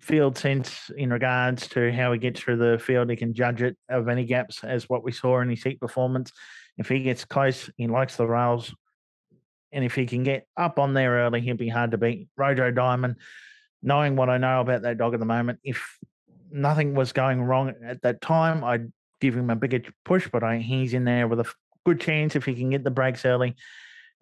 field 0.00 0.38
sense 0.38 0.90
in 0.96 1.12
regards 1.12 1.68
to 1.68 1.92
how 1.92 2.12
he 2.12 2.18
gets 2.18 2.40
through 2.40 2.56
the 2.56 2.78
field. 2.78 3.10
He 3.10 3.16
can 3.16 3.34
judge 3.34 3.62
it 3.62 3.76
of 3.88 4.08
any 4.08 4.24
gaps, 4.24 4.62
as 4.64 4.88
what 4.88 5.04
we 5.04 5.12
saw 5.12 5.40
in 5.40 5.50
his 5.50 5.62
heat 5.62 5.80
performance. 5.80 6.32
If 6.78 6.88
he 6.88 7.02
gets 7.02 7.24
close, 7.24 7.68
he 7.76 7.86
likes 7.86 8.16
the 8.16 8.26
rails 8.26 8.74
and 9.72 9.84
if 9.84 9.94
he 9.94 10.06
can 10.06 10.22
get 10.22 10.46
up 10.56 10.78
on 10.78 10.94
there 10.94 11.12
early, 11.12 11.40
he'll 11.40 11.56
be 11.56 11.68
hard 11.68 11.92
to 11.92 11.98
beat. 11.98 12.28
Rojo 12.36 12.70
Diamond, 12.70 13.16
knowing 13.82 14.16
what 14.16 14.28
I 14.28 14.38
know 14.38 14.60
about 14.60 14.82
that 14.82 14.98
dog 14.98 15.14
at 15.14 15.20
the 15.20 15.26
moment, 15.26 15.60
if 15.62 15.98
nothing 16.50 16.94
was 16.94 17.12
going 17.12 17.42
wrong 17.42 17.72
at 17.84 18.02
that 18.02 18.20
time, 18.20 18.64
I'd 18.64 18.92
give 19.20 19.36
him 19.36 19.50
a 19.50 19.56
bigger 19.56 19.82
push, 20.04 20.28
but 20.30 20.42
I, 20.42 20.58
he's 20.58 20.94
in 20.94 21.04
there 21.04 21.28
with 21.28 21.40
a 21.40 21.52
good 21.84 22.00
chance 22.00 22.34
if 22.34 22.44
he 22.44 22.54
can 22.54 22.70
get 22.70 22.84
the 22.84 22.90
breaks 22.90 23.24
early. 23.24 23.54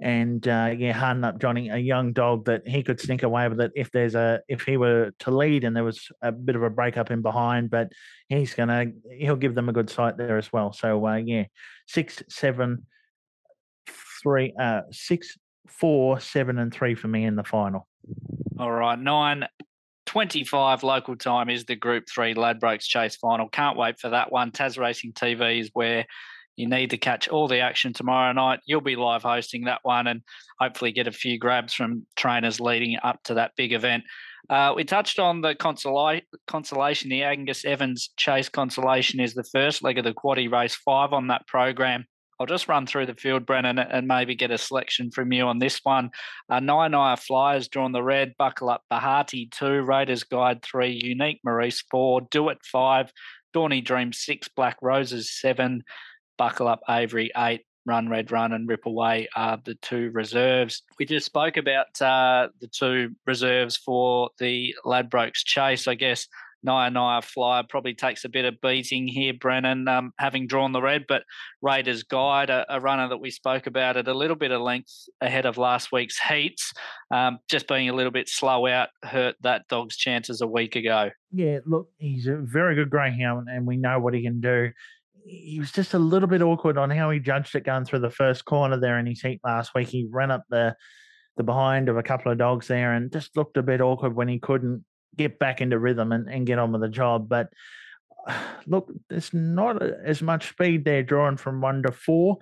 And 0.01 0.47
uh, 0.47 0.75
yeah, 0.77 0.93
harden 0.93 1.25
up 1.25 1.41
Johnny, 1.41 1.71
a 1.71 1.77
young 1.77 2.13
dog 2.13 2.45
that 2.45 2.67
he 2.67 2.83
could 2.83 3.01
sneak 3.01 3.25
away 3.25 3.49
with 3.49 3.61
it 3.61 3.73
if 3.75 3.91
there's 3.91 4.15
a 4.15 4.41
if 4.49 4.63
he 4.63 4.77
were 4.77 5.13
to 5.21 5.31
lead 5.33 5.65
and 5.65 5.75
there 5.75 5.83
was 5.83 6.09
a 6.23 6.31
bit 6.31 6.55
of 6.55 6.63
a 6.63 6.71
break 6.71 6.97
up 6.97 7.11
in 7.11 7.21
behind, 7.21 7.71
but 7.71 7.93
he's 8.29 8.55
gonna 8.55 8.87
he'll 9.11 9.37
give 9.37 9.57
them 9.57 9.69
a 9.69 9.73
good 9.73 9.91
sight 9.91 10.17
there 10.17 10.39
as 10.39 10.53
well. 10.53 10.73
So 10.73 11.05
uh, 11.07 11.17
yeah, 11.17 11.45
six, 11.89 12.23
seven, 12.29 12.87
three, 14.23 14.55
uh, 14.59 14.83
six, 14.93 15.37
four, 15.67 16.21
seven, 16.21 16.59
and 16.59 16.73
three 16.73 16.95
for 16.95 17.09
me 17.09 17.25
in 17.25 17.35
the 17.35 17.45
final. 17.45 17.89
All 18.59 18.71
right, 18.73 18.99
nine. 18.99 19.47
25 20.07 20.85
local 20.85 21.17
time 21.17 21.51
is 21.51 21.67
the 21.67 21.77
Group 21.77 22.05
3 22.11 22.33
Ladbrokes 22.33 22.85
Chase 22.85 23.17
final. 23.17 23.47
Can't 23.47 23.77
wait 23.77 24.01
for 24.01 24.09
that 24.09 24.33
one. 24.33 24.53
Tas 24.53 24.79
Racing 24.79 25.13
TV 25.13 25.61
is 25.61 25.71
where 25.75 26.07
you 26.59 26.69
need 26.69 26.91
to 26.91 26.99
catch 26.99 27.29
all 27.29 27.47
the 27.47 27.61
action 27.61 27.93
tomorrow 27.93 28.33
night. 28.33 28.59
You'll 28.67 28.81
be 28.81 28.97
live 28.97 29.23
hosting 29.23 29.65
that 29.65 29.81
one 29.85 30.09
and 30.09 30.23
hopefully 30.59 30.91
get 30.91 31.07
a 31.07 31.13
few 31.13 31.39
grabs 31.39 31.73
from 31.73 32.05
trainers 32.17 32.61
leading 32.61 32.99
up 33.03 33.23
to 33.25 33.35
that 33.35 33.53
big 33.57 33.73
event. 33.73 34.03
Uh, 34.51 34.73
we 34.75 34.83
touched 34.83 35.21
on 35.21 35.41
the 35.41 35.55
consola- 35.55 36.23
consolation. 36.49 37.11
The 37.11 37.23
Angus 37.23 37.65
Evans 37.65 38.11
Chase 38.17 38.49
consolation 38.49 39.21
is 39.21 39.35
the 39.35 39.45
first 39.45 39.85
leg 39.85 39.99
of 39.99 40.05
the 40.05 40.13
quaddy 40.13 40.51
race 40.51 40.75
five 40.75 41.13
on 41.13 41.29
that 41.29 41.47
program. 41.47 42.07
I'll 42.41 42.47
just 42.47 42.69
run 42.69 42.87
through 42.87 43.07
the 43.07 43.15
field, 43.15 43.47
Brennan, 43.47 43.79
and 43.79 44.09
maybe 44.09 44.35
get 44.35 44.51
a 44.51 44.59
selection 44.59 45.11
from 45.11 45.33
you 45.33 45.45
on 45.47 45.59
this 45.59 45.81
one. 45.85 46.11
Uh, 46.49 46.61
Nine 46.61 46.95
Eye 46.95 47.17
Flyers 47.17 47.69
drawn 47.69 47.93
the 47.93 48.03
red, 48.03 48.35
Buckle 48.39 48.71
Up 48.71 48.83
Bahati 48.93 49.51
2, 49.51 49.83
Raiders 49.83 50.25
Guide 50.25 50.63
3, 50.63 51.01
Unique 51.05 51.41
Maurice 51.45 51.83
4, 51.91 52.23
Do 52.31 52.49
It 52.49 52.59
5, 52.65 53.13
Dawny 53.53 53.81
Dream 53.81 54.13
6, 54.13 54.49
Black 54.49 54.77
Roses 54.81 55.31
7, 55.41 55.83
Buckle 56.39 56.69
Up 56.69 56.81
Avery 56.89 57.31
8, 57.37 57.61
Run 57.85 58.09
Red 58.09 58.31
Run 58.31 58.53
and 58.53 58.69
Rip 58.69 58.87
Away 58.87 59.29
are 59.35 59.59
the 59.65 59.75
two 59.77 60.11
reserves. 60.13 60.83
We 60.99 61.07
just 61.07 61.27
spoke 61.27 61.57
about 61.57 62.01
uh, 62.01 62.49
the 62.61 62.69
two 62.69 63.15
reserves 63.27 63.77
for 63.77 64.31
the 64.39 64.75
Ladbrokes 64.85 65.45
Chase. 65.45 65.89
I 65.89 65.95
guess 65.95 66.29
Naya 66.63 66.91
Naya 66.91 67.23
Flyer 67.23 67.63
probably 67.69 67.95
takes 67.95 68.25
a 68.25 68.29
bit 68.29 68.45
of 68.45 68.61
beating 68.61 69.07
here, 69.07 69.33
Brennan, 69.33 69.87
um, 69.89 70.13
having 70.19 70.47
drawn 70.47 70.73
the 70.73 70.83
red. 70.83 71.05
But 71.09 71.23
Raiders 71.63 72.03
Guide, 72.03 72.51
a, 72.51 72.67
a, 72.69 72.81
runner 72.81 73.09
that 73.09 73.19
we 73.19 73.31
spoke 73.31 73.67
about 73.67 73.97
at 73.97 74.09
a 74.09 74.15
little 74.15 74.37
bit 74.37 74.51
of 74.51 74.61
length 74.61 75.09
ahead 75.21 75.47
of 75.47 75.57
last 75.57 75.93
week's 75.93 76.19
heats, 76.19 76.73
um, 77.11 77.39
just 77.49 77.69
being 77.69 77.89
a 77.89 77.95
little 77.95 78.13
bit 78.13 78.29
slow 78.29 78.67
out 78.67 78.89
hurt 79.05 79.37
that 79.43 79.69
dog's 79.69 79.97
chances 79.97 80.41
a 80.41 80.47
week 80.47 80.77
ago. 80.77 81.11
Yeah, 81.33 81.59
look, 81.65 81.89
he's 81.99 82.27
a 82.27 82.37
very 82.37 82.75
good 82.75 82.91
greyhound, 82.91 83.49
and 83.49 83.67
we 83.67 83.77
know 83.77 84.01
what 84.01 84.15
he 84.15 84.23
can 84.23 84.41
do. 84.41 84.71
He 85.29 85.59
was 85.61 85.73
just 85.73 85.95
a 85.95 85.99
little 85.99 86.29
bit 86.29 86.43
awkward 86.43 86.79
on 86.79 86.91
how 86.91 87.11
he 87.11 87.21
judged 87.21 87.55
it 87.55 87.65
going 87.65 87.85
through 87.85 88.01
the 88.01 88.11
first 88.11 88.45
corner 88.45 88.79
there 88.79 88.99
in 88.99 89.07
his 89.07 89.21
heat 89.21 89.41
last 89.45 89.75
week. 89.75 89.89
He 89.89 90.09
ran 90.11 90.31
up 90.31 90.45
the 90.49 90.75
the 91.37 91.45
behind 91.45 91.89
of 91.89 91.97
a 91.97 92.03
couple 92.03 92.33
of 92.33 92.39
dogs 92.39 92.67
there 92.67 92.93
and 92.95 93.13
just 93.13 93.37
looked 93.37 93.57
a 93.57 93.63
bit 93.63 93.81
awkward 93.81 94.15
when 94.15 94.27
he 94.27 94.41
couldn't 94.41 94.85
get 95.17 95.39
back 95.39 95.61
into 95.61 95.79
rhythm 95.79 96.11
and, 96.13 96.29
and 96.29 96.47
get 96.47 96.59
on 96.59 96.73
with 96.73 96.81
the 96.81 96.89
job. 96.89 97.29
But 97.29 97.49
look, 98.67 98.93
there's 99.09 99.33
not 99.33 99.83
as 99.83 100.21
much 100.21 100.51
speed 100.51 100.85
there 100.85 101.03
drawing 101.03 101.37
from 101.37 101.61
one 101.61 101.83
to 101.85 101.93
four. 101.93 102.39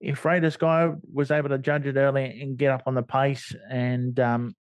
If 0.00 0.24
Raiders 0.24 0.56
Guide 0.56 0.96
was 1.12 1.30
able 1.30 1.48
to 1.50 1.58
judge 1.58 1.86
it 1.86 1.96
early 1.96 2.40
and 2.40 2.58
get 2.58 2.70
up 2.70 2.82
on 2.86 2.94
the 2.94 3.02
pace, 3.02 3.54
and 3.70 4.18
um, 4.20 4.54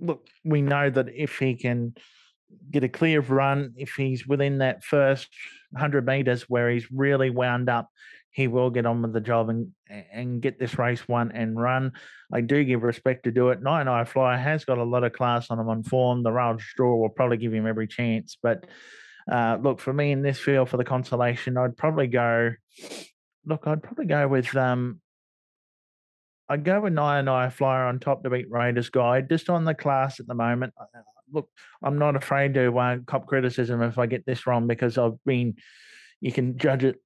look, 0.00 0.26
we 0.44 0.62
know 0.62 0.90
that 0.90 1.08
if 1.14 1.38
he 1.38 1.54
can 1.54 1.94
get 2.70 2.84
a 2.84 2.88
clear 2.88 3.20
run, 3.20 3.74
if 3.76 3.94
he's 3.94 4.26
within 4.26 4.58
that 4.58 4.84
first 4.84 5.28
100 5.72 6.06
meters 6.06 6.42
where 6.48 6.70
he's 6.70 6.90
really 6.90 7.30
wound 7.30 7.68
up, 7.68 7.88
he 8.32 8.46
will 8.46 8.70
get 8.70 8.86
on 8.86 9.02
with 9.02 9.12
the 9.12 9.20
job 9.20 9.48
and 9.48 9.72
and 10.12 10.40
get 10.40 10.58
this 10.58 10.78
race 10.78 11.06
won 11.08 11.32
and 11.32 11.60
run. 11.60 11.92
I 12.32 12.40
do 12.42 12.62
give 12.62 12.82
respect 12.82 13.24
to 13.24 13.32
do 13.32 13.48
it. 13.48 13.60
Nine 13.60 13.88
Eye 13.88 14.04
Flyer 14.04 14.38
has 14.38 14.64
got 14.64 14.78
a 14.78 14.84
lot 14.84 15.02
of 15.02 15.12
class 15.12 15.50
on 15.50 15.58
him 15.58 15.68
on 15.68 15.82
form. 15.82 16.22
The 16.22 16.30
Rail 16.30 16.56
Straw 16.58 16.96
will 16.96 17.08
probably 17.08 17.38
give 17.38 17.52
him 17.52 17.66
every 17.66 17.88
chance. 17.88 18.38
But 18.40 18.66
uh, 19.30 19.58
look, 19.60 19.80
for 19.80 19.92
me 19.92 20.12
in 20.12 20.22
this 20.22 20.38
field 20.38 20.68
for 20.68 20.76
the 20.76 20.84
consolation, 20.84 21.56
I'd 21.56 21.76
probably 21.76 22.06
go. 22.06 22.52
Look, 23.46 23.66
I'd 23.66 23.82
probably 23.82 24.06
go 24.06 24.28
with 24.28 24.54
um. 24.56 25.00
I'd 26.48 26.64
go 26.64 26.80
with 26.80 26.92
Nine 26.92 27.28
Eye 27.28 27.48
Flyer 27.48 27.84
on 27.86 28.00
top 28.00 28.22
to 28.24 28.30
beat 28.30 28.50
Raiders 28.50 28.90
Guide, 28.90 29.28
just 29.28 29.50
on 29.50 29.64
the 29.64 29.74
class 29.74 30.18
at 30.18 30.26
the 30.26 30.34
moment. 30.34 30.72
Look, 31.32 31.48
I'm 31.82 31.98
not 31.98 32.16
afraid 32.16 32.54
to 32.54 32.76
uh, 32.78 32.98
cop 33.06 33.26
criticism 33.26 33.82
if 33.82 33.98
I 33.98 34.06
get 34.06 34.26
this 34.26 34.46
wrong 34.46 34.66
because 34.66 34.98
I've 34.98 35.22
been. 35.24 35.54
You 36.20 36.32
can 36.32 36.58
judge 36.58 36.84
it 36.84 36.96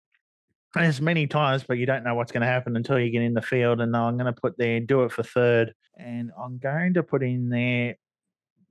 as 0.77 1.01
many 1.01 1.27
times, 1.29 1.65
but 1.67 1.79
you 1.79 1.87
don't 1.87 2.03
know 2.03 2.17
what's 2.17 2.33
going 2.33 2.41
to 2.41 2.49
happen 2.49 2.77
until 2.77 2.99
you 2.99 3.11
get 3.11 3.23
in 3.23 3.35
the 3.35 3.43
field. 3.43 3.81
And 3.81 3.97
I'm 3.97 4.17
going 4.17 4.33
to 4.33 4.41
put 4.41 4.59
there, 4.59 4.81
do 4.81 5.05
it 5.05 5.13
for 5.13 5.23
third. 5.23 5.73
And 5.97 6.33
I'm 6.43 6.59
going 6.59 6.95
to 6.95 7.03
put 7.03 7.23
in 7.23 7.49
there 7.49 7.95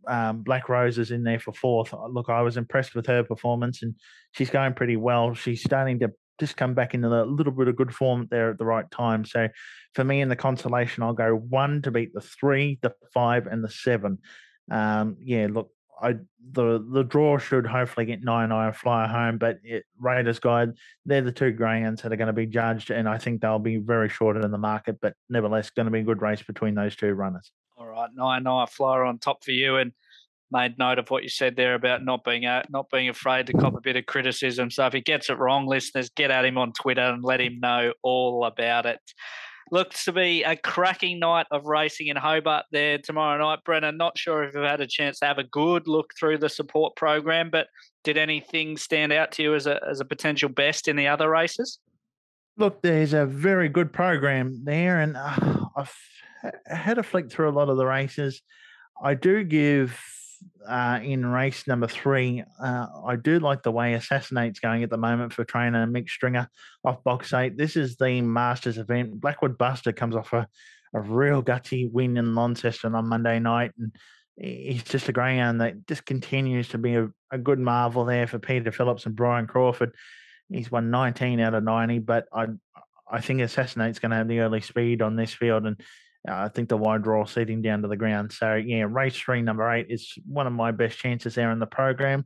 um, 0.08 0.42
Black 0.42 0.70
Roses 0.70 1.12
in 1.12 1.24
there 1.24 1.40
for 1.40 1.54
fourth. 1.54 1.94
Uh, 1.94 2.08
look, 2.08 2.30
I 2.30 2.42
was 2.42 2.58
impressed 2.58 2.96
with 2.96 3.08
her 3.08 3.24
performance 3.24 3.84
and 3.84 3.96
she's 4.32 4.50
going 4.50 4.74
pretty 4.74 4.98
well. 4.98 5.34
She's 5.34 5.64
starting 5.64 6.00
to 6.00 6.12
just 6.40 6.58
come 6.58 6.74
back 6.74 6.94
into 6.94 7.08
a 7.08 7.24
little 7.24 7.54
bit 7.54 7.68
of 7.68 7.76
good 7.76 7.94
form 7.94 8.28
there 8.30 8.50
at 8.50 8.58
the 8.58 8.66
right 8.66 8.90
time. 8.92 9.24
So 9.24 9.48
for 9.94 10.04
me 10.04 10.22
in 10.22 10.30
the 10.30 10.36
consolation, 10.36 11.04
I'll 11.04 11.14
go 11.14 11.36
one 11.36 11.82
to 11.84 11.92
beat 11.92 12.14
the 12.14 12.22
three, 12.22 12.80
the 12.82 12.94
five, 13.14 13.48
and 13.48 13.64
the 13.64 13.70
seven. 13.70 14.18
Um, 14.72 15.18
yeah, 15.22 15.48
look, 15.50 15.72
I 16.02 16.16
the 16.52 16.86
the 16.92 17.04
draw 17.04 17.38
should 17.38 17.66
hopefully 17.66 18.06
get 18.06 18.24
nine 18.24 18.52
eye 18.52 18.72
fly 18.72 19.08
home, 19.08 19.38
but 19.38 19.60
it, 19.64 19.86
Raiders 20.00 20.40
guide 20.40 20.74
they're 21.06 21.22
the 21.22 21.32
two 21.32 21.52
greyhounds 21.52 22.02
that 22.02 22.12
are 22.12 22.18
going 22.18 22.28
to 22.28 22.34
be 22.34 22.46
judged, 22.46 22.92
and 22.92 23.08
I 23.08 23.18
think 23.18 23.42
they'll 23.42 23.60
be 23.60 23.78
very 23.78 24.10
shorted 24.10 24.44
in 24.44 24.52
the 24.52 24.58
market, 24.58 24.98
but 25.02 25.14
nevertheless 25.30 25.70
going 25.70 25.86
to 25.86 25.92
be 25.92 26.00
a 26.00 26.04
good 26.04 26.22
race 26.22 26.42
between 26.42 26.76
those 26.76 26.96
two 26.96 27.14
runners. 27.14 27.52
All 27.78 27.88
right, 27.88 28.10
nine 28.14 28.46
eye 28.48 28.66
flyer 28.70 29.04
on 29.04 29.20
top 29.20 29.44
for 29.44 29.52
you, 29.52 29.78
and 29.78 29.94
made 30.52 30.78
note 30.78 31.00
of 31.00 31.10
what 31.10 31.24
you 31.24 31.30
said 31.30 31.56
there 31.56 31.74
about 31.74 32.06
not 32.06 32.24
being 32.24 32.46
uh, 32.46 32.64
not 32.70 32.90
being 32.90 33.10
afraid 33.10 33.48
to 33.48 33.54
cop 33.54 33.76
a 33.76 33.82
bit 33.82 33.96
of 33.96 34.06
criticism. 34.06 34.70
So 34.70 34.86
if 34.86 34.94
he 34.94 35.02
gets 35.02 35.30
it 35.30 35.38
wrong, 35.38 35.68
listeners, 35.68 36.10
get 36.10 36.32
at 36.32 36.46
him 36.46 36.58
on 36.58 36.74
Twitter 36.74 37.02
and 37.02 37.24
let 37.24 37.42
him 37.42 37.60
know 37.60 37.94
all 38.04 38.46
about 38.46 38.86
it. 38.86 39.00
Looks 39.72 40.06
to 40.06 40.12
be 40.12 40.44
a 40.44 40.56
cracking 40.56 41.20
night 41.20 41.48
of 41.52 41.66
racing 41.66 42.08
in 42.08 42.18
Hobart 42.18 42.66
there 42.72 42.98
tomorrow 42.98 43.38
night. 43.40 43.60
Brennan, 43.66 43.98
not 43.98 44.18
sure 44.18 44.44
if 44.44 44.54
you've 44.54 44.64
had 44.64 44.82
a 44.82 44.88
chance 44.88 45.20
to 45.20 45.26
have 45.26 45.38
a 45.38 45.44
good 45.46 45.88
look 45.88 46.12
through 46.20 46.40
the 46.40 46.50
support 46.50 46.96
program, 46.96 47.50
but 47.50 47.68
did 48.04 48.18
anything 48.18 48.78
stand 48.78 49.14
out 49.14 49.32
to 49.34 49.44
you 49.44 49.56
as 49.56 49.66
a 49.68 49.80
as 49.90 50.00
a 50.00 50.06
potential 50.06 50.50
best 50.50 50.88
in 50.88 50.96
the 50.96 51.08
other 51.08 51.30
races? 51.30 51.80
Look, 52.58 52.82
there's 52.82 53.14
a 53.14 53.26
very 53.26 53.70
good 53.70 53.92
program 53.92 54.62
there, 54.64 55.00
and 55.00 55.18
uh, 55.18 55.66
I've 55.76 55.96
had 56.68 56.98
a 56.98 57.04
flick 57.04 57.32
through 57.32 57.50
a 57.50 57.52
lot 57.52 57.70
of 57.70 57.78
the 57.78 57.86
races. 57.86 58.42
I 59.02 59.16
do 59.16 59.44
give 59.44 60.00
uh, 60.68 61.00
in 61.04 61.26
race 61.26 61.68
number 61.68 61.88
three, 61.88 62.44
uh, 62.62 62.88
I 63.06 63.16
do 63.16 63.40
like 63.40 63.64
the 63.64 63.72
way 63.72 63.94
Assassinate's 63.94 64.60
going 64.60 64.84
at 64.84 64.90
the 64.90 64.98
moment 64.98 65.34
for 65.34 65.44
trainer 65.44 65.86
Mick 65.86 66.10
Stringer 66.10 66.50
off 66.84 67.04
box 67.04 67.34
eight. 67.34 67.58
This 67.58 67.76
is 67.76 67.96
the 67.98 68.22
Masters 68.22 68.78
event. 68.78 69.20
Blackwood 69.20 69.58
Buster 69.58 69.92
comes 69.92 70.16
off 70.16 70.34
a, 70.34 70.48
a 70.94 71.02
real 71.02 71.44
gutsy 71.44 71.92
win 71.92 72.18
in 72.18 72.36
Launceston 72.36 72.96
on 72.96 73.08
Monday 73.08 73.40
night. 73.40 73.72
And 73.78 73.96
he's 74.38 74.84
just 74.84 75.10
a 75.10 75.14
greyhound 75.14 75.62
that 75.62 75.88
just 75.88 76.06
continues 76.06 76.70
to 76.70 76.78
be 76.78 76.96
a, 76.96 77.10
a 77.32 77.38
good 77.38 77.60
marvel 77.60 78.06
there 78.06 78.28
for 78.28 78.40
Peter 78.40 78.72
Phillips 78.72 79.06
and 79.06 79.16
Brian 79.16 79.48
Crawford. 79.48 79.94
He's 80.50 80.72
won 80.72 80.92
19 80.92 81.40
out 81.40 81.54
of 81.54 81.64
90, 81.64 82.00
but 82.00 82.26
I 82.34 82.48
I 83.14 83.22
think 83.22 83.42
Assassinate's 83.42 84.00
going 84.00 84.10
to 84.10 84.18
have 84.18 84.28
the 84.28 84.40
early 84.40 84.62
speed 84.62 85.02
on 85.02 85.16
this 85.16 85.34
field. 85.34 85.68
And 85.68 85.80
uh, 86.28 86.36
I 86.36 86.50
think 86.50 86.70
the 86.70 86.78
wide 86.78 87.04
draw 87.04 87.26
seating 87.26 87.62
down 87.62 87.82
to 87.82 87.88
the 87.88 87.98
ground. 87.98 88.32
So 88.32 88.56
yeah, 88.56 88.86
race 88.88 89.18
three, 89.18 89.42
number 89.42 89.70
eight 89.72 89.88
is 89.90 90.14
one 90.26 90.48
of 90.48 90.54
my 90.54 90.72
best 90.72 90.98
chances 90.98 91.36
there 91.36 91.52
in 91.52 91.60
the 91.60 91.66
program. 91.66 92.26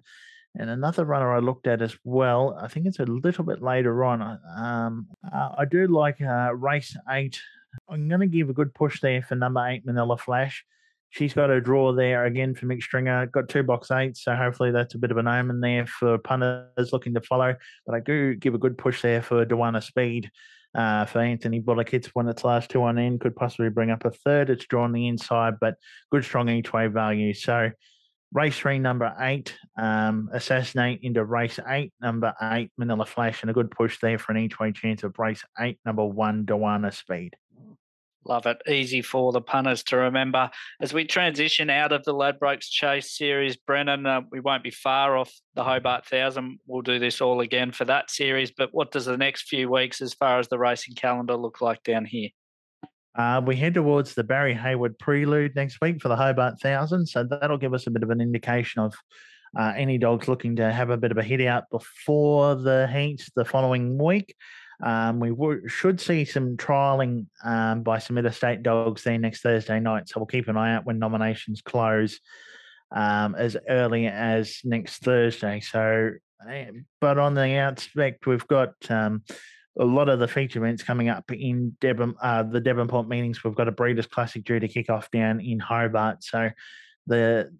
And 0.60 0.70
another 0.70 1.06
runner 1.06 1.34
I 1.34 1.40
looked 1.40 1.68
at 1.68 1.82
as 1.82 1.96
well, 2.04 2.58
I 2.60 2.68
think 2.68 2.88
it's 2.88 3.00
a 3.00 3.06
little 3.06 3.44
bit 3.44 3.62
later 3.62 4.04
on. 4.04 4.40
Um, 4.58 5.08
uh, 5.32 5.50
I 5.58 5.66
do 5.66 5.88
like 5.88 6.20
uh, 6.22 6.54
race 6.56 6.96
eight. 7.10 7.40
I'm 7.88 8.08
going 8.08 8.22
to 8.22 8.28
give 8.28 8.50
a 8.50 8.54
good 8.54 8.74
push 8.74 9.00
there 9.02 9.22
for 9.22 9.36
number 9.36 9.66
eight, 9.68 9.86
Manila 9.86 10.18
Flash. 10.18 10.66
She's 11.10 11.34
got 11.34 11.52
a 11.52 11.62
draw 11.62 11.94
there 11.94 12.26
again 12.26 12.56
for 12.56 12.66
Mick 12.66 12.82
Stringer. 12.82 13.28
Got 13.28 13.50
two 13.50 13.64
box 13.64 13.92
eights, 13.92 14.24
so 14.24 14.36
hopefully 14.36 14.72
that's 14.72 14.96
a 14.96 14.98
bit 14.98 15.12
of 15.12 15.18
an 15.18 15.28
omen 15.28 15.62
there 15.62 15.86
for 15.86 16.18
punters 16.18 16.92
looking 16.92 17.14
to 17.14 17.22
follow. 17.22 17.56
But 17.86 17.96
I 17.96 18.00
do 18.00 18.36
give 18.36 18.56
a 18.56 18.60
good 18.60 18.78
push 18.78 19.02
there 19.02 19.22
for 19.22 19.46
Dewana 19.46 19.84
Speed 19.84 20.32
uh, 20.78 21.06
for 21.06 21.20
Anthony 21.20 21.60
Bullock. 21.60 21.94
It's 21.94 22.16
one 22.16 22.30
its 22.30 22.44
last 22.44 22.70
two 22.70 22.84
on 22.84 22.98
end, 23.00 23.20
could 23.20 23.36
possibly 23.36 23.70
bring 23.70 23.90
up 23.90 24.06
a 24.06 24.12
third. 24.12 24.50
It's 24.50 24.68
drawn 24.68 24.94
the 24.94 25.08
inside, 25.08 25.56
but 25.60 25.76
good, 26.12 26.24
strong 26.24 26.48
each 26.48 26.72
way 26.72 26.88
value. 26.88 27.34
So 27.34 27.72
race 28.34 28.58
three, 28.58 28.78
number 28.78 29.14
eight, 29.20 29.58
um, 29.78 30.30
assassinate 30.32 31.00
into 31.02 31.26
race 31.26 31.60
eight, 31.68 31.92
number 32.00 32.34
eight, 32.42 32.72
Manila 32.78 33.06
Flash, 33.06 33.42
and 33.42 33.50
a 33.50 33.54
good 33.54 33.72
push 33.72 34.00
there 34.00 34.20
for 34.20 34.32
an 34.32 34.38
each 34.38 34.60
way 34.60 34.72
chance 34.72 35.04
of 35.04 35.18
race 35.18 35.44
eight, 35.60 35.80
number 35.86 36.06
one, 36.06 36.46
Dewana 36.46 36.94
Speed. 36.94 37.36
Love 38.28 38.46
it. 38.46 38.62
Easy 38.68 39.02
for 39.02 39.32
the 39.32 39.42
punters 39.42 39.84
to 39.84 39.96
remember. 39.96 40.50
As 40.82 40.94
we 40.94 41.06
transition 41.06 41.70
out 41.70 41.94
of 41.94 42.04
the 42.04 42.14
Ladbrokes 42.14 42.70
Chase 42.70 43.16
series, 43.16 43.56
Brennan, 43.56 44.06
uh, 44.06 44.22
we 44.32 44.42
won't 44.42 44.64
be 44.64 44.72
far 44.72 45.16
off 45.16 45.32
the 45.56 45.64
Hobart 45.64 46.06
Thousand. 46.06 46.60
We'll 46.68 46.82
do 46.82 47.00
this 47.00 47.22
all 47.22 47.40
again 47.40 47.72
for 47.72 47.86
that 47.86 48.12
series. 48.12 48.52
But 48.52 48.74
what 48.74 48.92
does 48.92 49.06
the 49.06 49.18
next 49.18 49.48
few 49.48 49.70
weeks, 49.70 50.02
as 50.02 50.14
far 50.14 50.40
as 50.40 50.50
the 50.50 50.60
racing 50.60 50.96
calendar, 50.96 51.38
look 51.38 51.62
like 51.62 51.84
down 51.84 52.04
here? 52.04 52.30
Uh, 53.18 53.42
we 53.44 53.56
head 53.56 53.74
towards 53.74 54.14
the 54.14 54.24
Barry 54.24 54.54
Hayward 54.54 55.00
Prelude 55.00 55.56
next 55.56 55.80
week 55.82 56.02
for 56.02 56.10
the 56.10 56.16
Hobart 56.16 56.60
Thousand. 56.60 57.08
So 57.08 57.24
that'll 57.24 57.58
give 57.58 57.74
us 57.74 57.88
a 57.88 57.92
bit 57.92 58.04
of 58.04 58.10
an 58.10 58.20
indication 58.20 58.82
of 58.82 58.94
uh, 59.58 59.74
any 59.76 59.98
dogs 59.98 60.28
looking 60.28 60.58
to 60.58 60.72
have 60.72 60.90
a 60.90 60.98
bit 60.98 61.12
of 61.12 61.18
a 61.18 61.24
hit 61.24 61.42
out 61.42 61.64
before 61.72 62.56
the 62.56 62.88
heats 62.92 63.30
the 63.36 63.46
following 63.46 63.98
week. 63.98 64.36
Um, 64.84 65.20
we 65.20 65.30
w- 65.30 65.68
should 65.68 66.00
see 66.00 66.24
some 66.26 66.56
trialling 66.56 67.26
um, 67.44 67.84
by 67.84 68.00
some 68.00 68.18
interstate 68.18 68.64
dogs 68.64 69.04
there 69.04 69.18
next 69.18 69.42
Thursday 69.42 69.80
night. 69.80 70.08
So 70.08 70.20
we'll 70.20 70.28
keep 70.28 70.48
an 70.48 70.58
eye 70.58 70.76
out 70.76 70.86
when 70.86 71.00
nominations 71.00 71.62
close 71.62 72.20
um, 72.92 73.36
as 73.36 73.58
early 73.68 74.08
as 74.08 74.60
next 74.64 75.04
Thursday. 75.04 75.60
So, 75.62 76.12
eh, 76.50 76.72
but 77.02 77.18
on 77.18 77.34
the 77.34 77.42
outspect, 77.42 78.28
we've 78.28 78.48
got 78.48 78.74
um, 78.90 79.24
a 79.80 79.86
lot 79.86 80.10
of 80.10 80.20
the 80.20 80.28
feature 80.28 80.60
events 80.60 80.84
coming 80.84 81.10
up 81.10 81.32
in 81.32 81.76
Devon, 81.82 82.16
uh, 82.22 82.44
the 82.44 82.62
Devonport 82.62 83.08
meetings. 83.08 83.44
We've 83.44 83.56
got 83.56 83.68
a 83.68 83.72
Breeders' 83.72 84.08
Classic 84.08 84.44
due 84.44 84.60
to 84.60 84.68
kick 84.68 84.90
off 84.90 85.10
down 85.12 85.40
in 85.40 85.60
Hobart. 85.60 86.24
So 86.24 86.50
the 87.08 87.52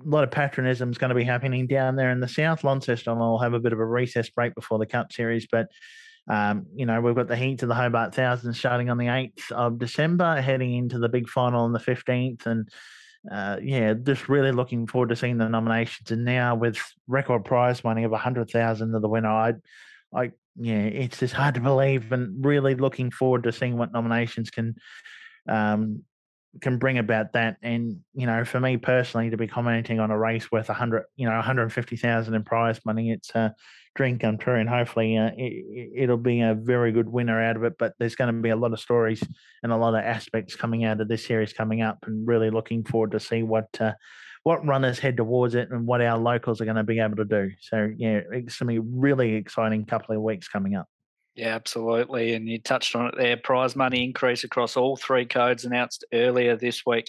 a 0.00 0.08
lot 0.08 0.22
of 0.22 0.30
patronism 0.30 0.90
is 0.90 0.98
going 0.98 1.08
to 1.08 1.14
be 1.14 1.24
happening 1.24 1.66
down 1.66 1.96
there 1.96 2.10
in 2.10 2.20
the 2.20 2.28
south. 2.28 2.62
Launceston 2.62 3.18
will 3.18 3.38
have 3.38 3.54
a 3.54 3.58
bit 3.58 3.72
of 3.72 3.80
a 3.80 3.84
recess 3.84 4.30
break 4.30 4.54
before 4.54 4.78
the 4.78 4.86
Cup 4.86 5.12
Series, 5.12 5.48
but 5.50 5.66
um, 6.28 6.66
you 6.74 6.84
know, 6.84 7.00
we've 7.00 7.14
got 7.14 7.28
the 7.28 7.36
heat 7.36 7.62
of 7.62 7.68
the 7.68 7.74
Hobart 7.74 8.14
Thousand 8.14 8.52
starting 8.54 8.90
on 8.90 8.98
the 8.98 9.06
8th 9.06 9.50
of 9.50 9.78
December, 9.78 10.40
heading 10.40 10.74
into 10.74 10.98
the 10.98 11.08
big 11.08 11.28
final 11.28 11.64
on 11.64 11.72
the 11.72 11.78
15th. 11.78 12.44
And 12.46 12.68
uh, 13.32 13.56
yeah, 13.62 13.94
just 13.94 14.28
really 14.28 14.52
looking 14.52 14.86
forward 14.86 15.08
to 15.08 15.16
seeing 15.16 15.38
the 15.38 15.48
nominations. 15.48 16.10
And 16.10 16.24
now 16.24 16.54
with 16.54 16.78
record 17.06 17.44
prize 17.44 17.82
money 17.82 18.04
of 18.04 18.10
100000 18.10 18.92
to 18.92 19.00
the 19.00 19.08
winner, 19.08 19.28
I, 19.28 19.54
I, 20.14 20.32
yeah, 20.56 20.82
it's 20.82 21.18
just 21.18 21.34
hard 21.34 21.54
to 21.54 21.60
believe 21.60 22.12
and 22.12 22.44
really 22.44 22.74
looking 22.74 23.10
forward 23.10 23.44
to 23.44 23.52
seeing 23.52 23.78
what 23.78 23.92
nominations 23.92 24.50
can 24.50 24.74
um, 25.48 26.02
can 26.60 26.78
bring 26.78 26.98
about 26.98 27.32
that. 27.34 27.56
And 27.62 28.00
you 28.14 28.26
know, 28.26 28.44
for 28.44 28.60
me 28.60 28.76
personally, 28.76 29.30
to 29.30 29.36
be 29.36 29.46
commenting 29.46 30.00
on 30.00 30.10
a 30.10 30.18
race 30.18 30.50
worth 30.50 30.68
a 30.68 30.74
hundred, 30.74 31.04
you 31.16 31.26
know, 31.26 31.34
one 31.34 31.44
hundred 31.44 31.72
fifty 31.72 31.96
thousand 31.96 32.34
in 32.34 32.42
prize 32.42 32.80
money, 32.84 33.12
it's 33.12 33.34
a 33.34 33.54
dream 33.98 34.18
come 34.18 34.38
true, 34.38 34.54
and 34.54 34.68
hopefully, 34.68 35.18
uh, 35.18 35.32
it, 35.36 36.08
will 36.08 36.16
be 36.16 36.40
a 36.40 36.54
very 36.54 36.92
good 36.92 37.08
winner 37.08 37.42
out 37.42 37.56
of 37.56 37.64
it. 37.64 37.74
But 37.78 37.94
there's 37.98 38.14
going 38.14 38.34
to 38.34 38.40
be 38.40 38.50
a 38.50 38.56
lot 38.56 38.72
of 38.72 38.80
stories 38.80 39.22
and 39.62 39.72
a 39.72 39.76
lot 39.76 39.94
of 39.94 40.04
aspects 40.04 40.54
coming 40.54 40.84
out 40.84 41.00
of 41.00 41.08
this 41.08 41.26
series 41.26 41.52
coming 41.52 41.82
up, 41.82 41.98
and 42.06 42.26
really 42.26 42.48
looking 42.48 42.84
forward 42.84 43.10
to 43.10 43.20
see 43.20 43.42
what. 43.42 43.68
Uh, 43.78 43.92
what 44.44 44.64
runners 44.64 45.00
head 45.00 45.16
towards 45.16 45.56
it 45.56 45.68
and 45.70 45.86
what 45.86 46.00
our 46.00 46.16
locals 46.16 46.60
are 46.60 46.64
going 46.64 46.76
to 46.76 46.84
be 46.84 47.00
able 47.00 47.16
to 47.16 47.24
do. 47.24 47.50
So, 47.60 47.90
yeah, 47.98 48.20
it's 48.32 48.58
going 48.58 48.76
to 48.76 48.80
be 48.80 48.88
really 48.94 49.34
exciting 49.34 49.84
couple 49.84 50.16
of 50.16 50.22
weeks 50.22 50.48
coming 50.48 50.74
up. 50.74 50.86
Yeah, 51.34 51.54
absolutely. 51.56 52.32
And 52.32 52.48
you 52.48 52.58
touched 52.58 52.96
on 52.96 53.08
it 53.08 53.14
there. 53.18 53.36
Prize 53.36 53.76
money 53.76 54.04
increase 54.04 54.44
across 54.44 54.76
all 54.76 54.96
three 54.96 55.26
codes 55.26 55.64
announced 55.64 56.04
earlier 56.14 56.56
this 56.56 56.86
week. 56.86 57.08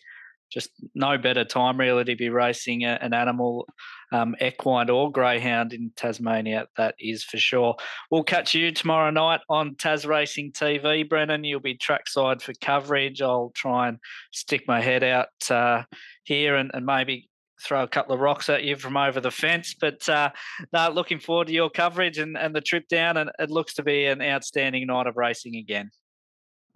Just 0.51 0.71
no 0.95 1.17
better 1.17 1.45
time 1.45 1.79
really 1.79 2.03
to 2.05 2.15
be 2.15 2.29
racing 2.29 2.83
an 2.83 3.13
animal, 3.13 3.67
um, 4.12 4.35
equine 4.41 4.89
or 4.89 5.12
greyhound 5.12 5.73
in 5.73 5.91
Tasmania. 5.95 6.67
That 6.77 6.95
is 6.99 7.23
for 7.23 7.38
sure. 7.38 7.75
We'll 8.09 8.23
catch 8.23 8.53
you 8.55 8.71
tomorrow 8.71 9.12
night 9.12 9.41
on 9.49 9.75
Tas 9.75 10.05
Racing 10.05 10.53
TV, 10.53 11.07
Brennan. 11.07 11.43
You'll 11.43 11.59
be 11.59 11.75
trackside 11.75 12.41
for 12.41 12.53
coverage. 12.62 13.21
I'll 13.21 13.51
try 13.55 13.89
and 13.89 13.99
stick 14.31 14.63
my 14.67 14.81
head 14.81 15.03
out 15.03 15.27
uh, 15.49 15.83
here 16.23 16.55
and, 16.55 16.71
and 16.73 16.85
maybe 16.85 17.29
throw 17.62 17.83
a 17.83 17.88
couple 17.88 18.13
of 18.13 18.21
rocks 18.21 18.49
at 18.49 18.63
you 18.63 18.75
from 18.75 18.97
over 18.97 19.19
the 19.19 19.31
fence. 19.31 19.75
But 19.79 20.07
uh, 20.07 20.31
no, 20.73 20.89
looking 20.89 21.19
forward 21.19 21.47
to 21.47 21.53
your 21.53 21.69
coverage 21.69 22.17
and, 22.17 22.38
and 22.38 22.55
the 22.55 22.62
trip 22.62 22.88
down. 22.88 23.17
And 23.17 23.29
it 23.39 23.49
looks 23.49 23.73
to 23.75 23.83
be 23.83 24.05
an 24.05 24.21
outstanding 24.21 24.88
night 24.88 25.07
of 25.07 25.17
racing 25.17 25.55
again. 25.55 25.91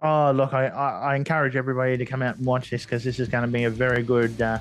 Oh, 0.06 0.32
look, 0.32 0.52
I, 0.52 0.66
I, 0.66 1.16
encourage 1.16 1.56
everybody 1.56 1.96
to 1.96 2.04
come 2.04 2.20
out 2.20 2.36
and 2.36 2.44
watch 2.44 2.68
this 2.68 2.84
because 2.84 3.02
this 3.04 3.18
is 3.18 3.26
going 3.26 3.40
to 3.40 3.50
be 3.50 3.64
a 3.64 3.70
very 3.70 4.02
good 4.02 4.42
uh, 4.42 4.58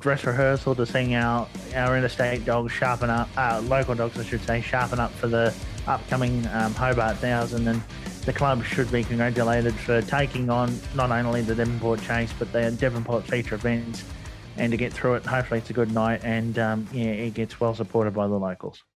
dress 0.00 0.24
rehearsal 0.24 0.74
to 0.74 0.84
seeing 0.84 1.14
our, 1.14 1.46
our 1.76 1.96
interstate 1.96 2.44
dogs 2.44 2.72
sharpen 2.72 3.08
up, 3.08 3.28
uh, 3.36 3.62
local 3.66 3.94
dogs, 3.94 4.18
I 4.18 4.24
should 4.24 4.42
say, 4.42 4.60
sharpen 4.60 4.98
up 4.98 5.12
for 5.12 5.28
the 5.28 5.54
upcoming 5.86 6.44
um, 6.48 6.74
Hobart 6.74 7.18
Thousand. 7.18 7.68
And 7.68 7.80
the 8.24 8.32
club 8.32 8.64
should 8.64 8.90
be 8.90 9.04
congratulated 9.04 9.74
for 9.74 10.02
taking 10.02 10.50
on 10.50 10.76
not 10.96 11.12
only 11.12 11.42
the 11.42 11.54
Devonport 11.54 12.02
Chase, 12.02 12.32
but 12.36 12.50
the 12.52 12.72
Devonport 12.72 13.28
feature 13.28 13.54
events 13.54 14.02
and 14.56 14.72
to 14.72 14.76
get 14.76 14.92
through 14.92 15.14
it. 15.14 15.24
Hopefully, 15.24 15.58
it's 15.58 15.70
a 15.70 15.72
good 15.72 15.92
night, 15.92 16.24
and 16.24 16.58
um, 16.58 16.88
yeah, 16.92 17.04
it 17.04 17.34
gets 17.34 17.60
well 17.60 17.74
supported 17.74 18.12
by 18.12 18.26
the 18.26 18.34
locals. 18.34 18.84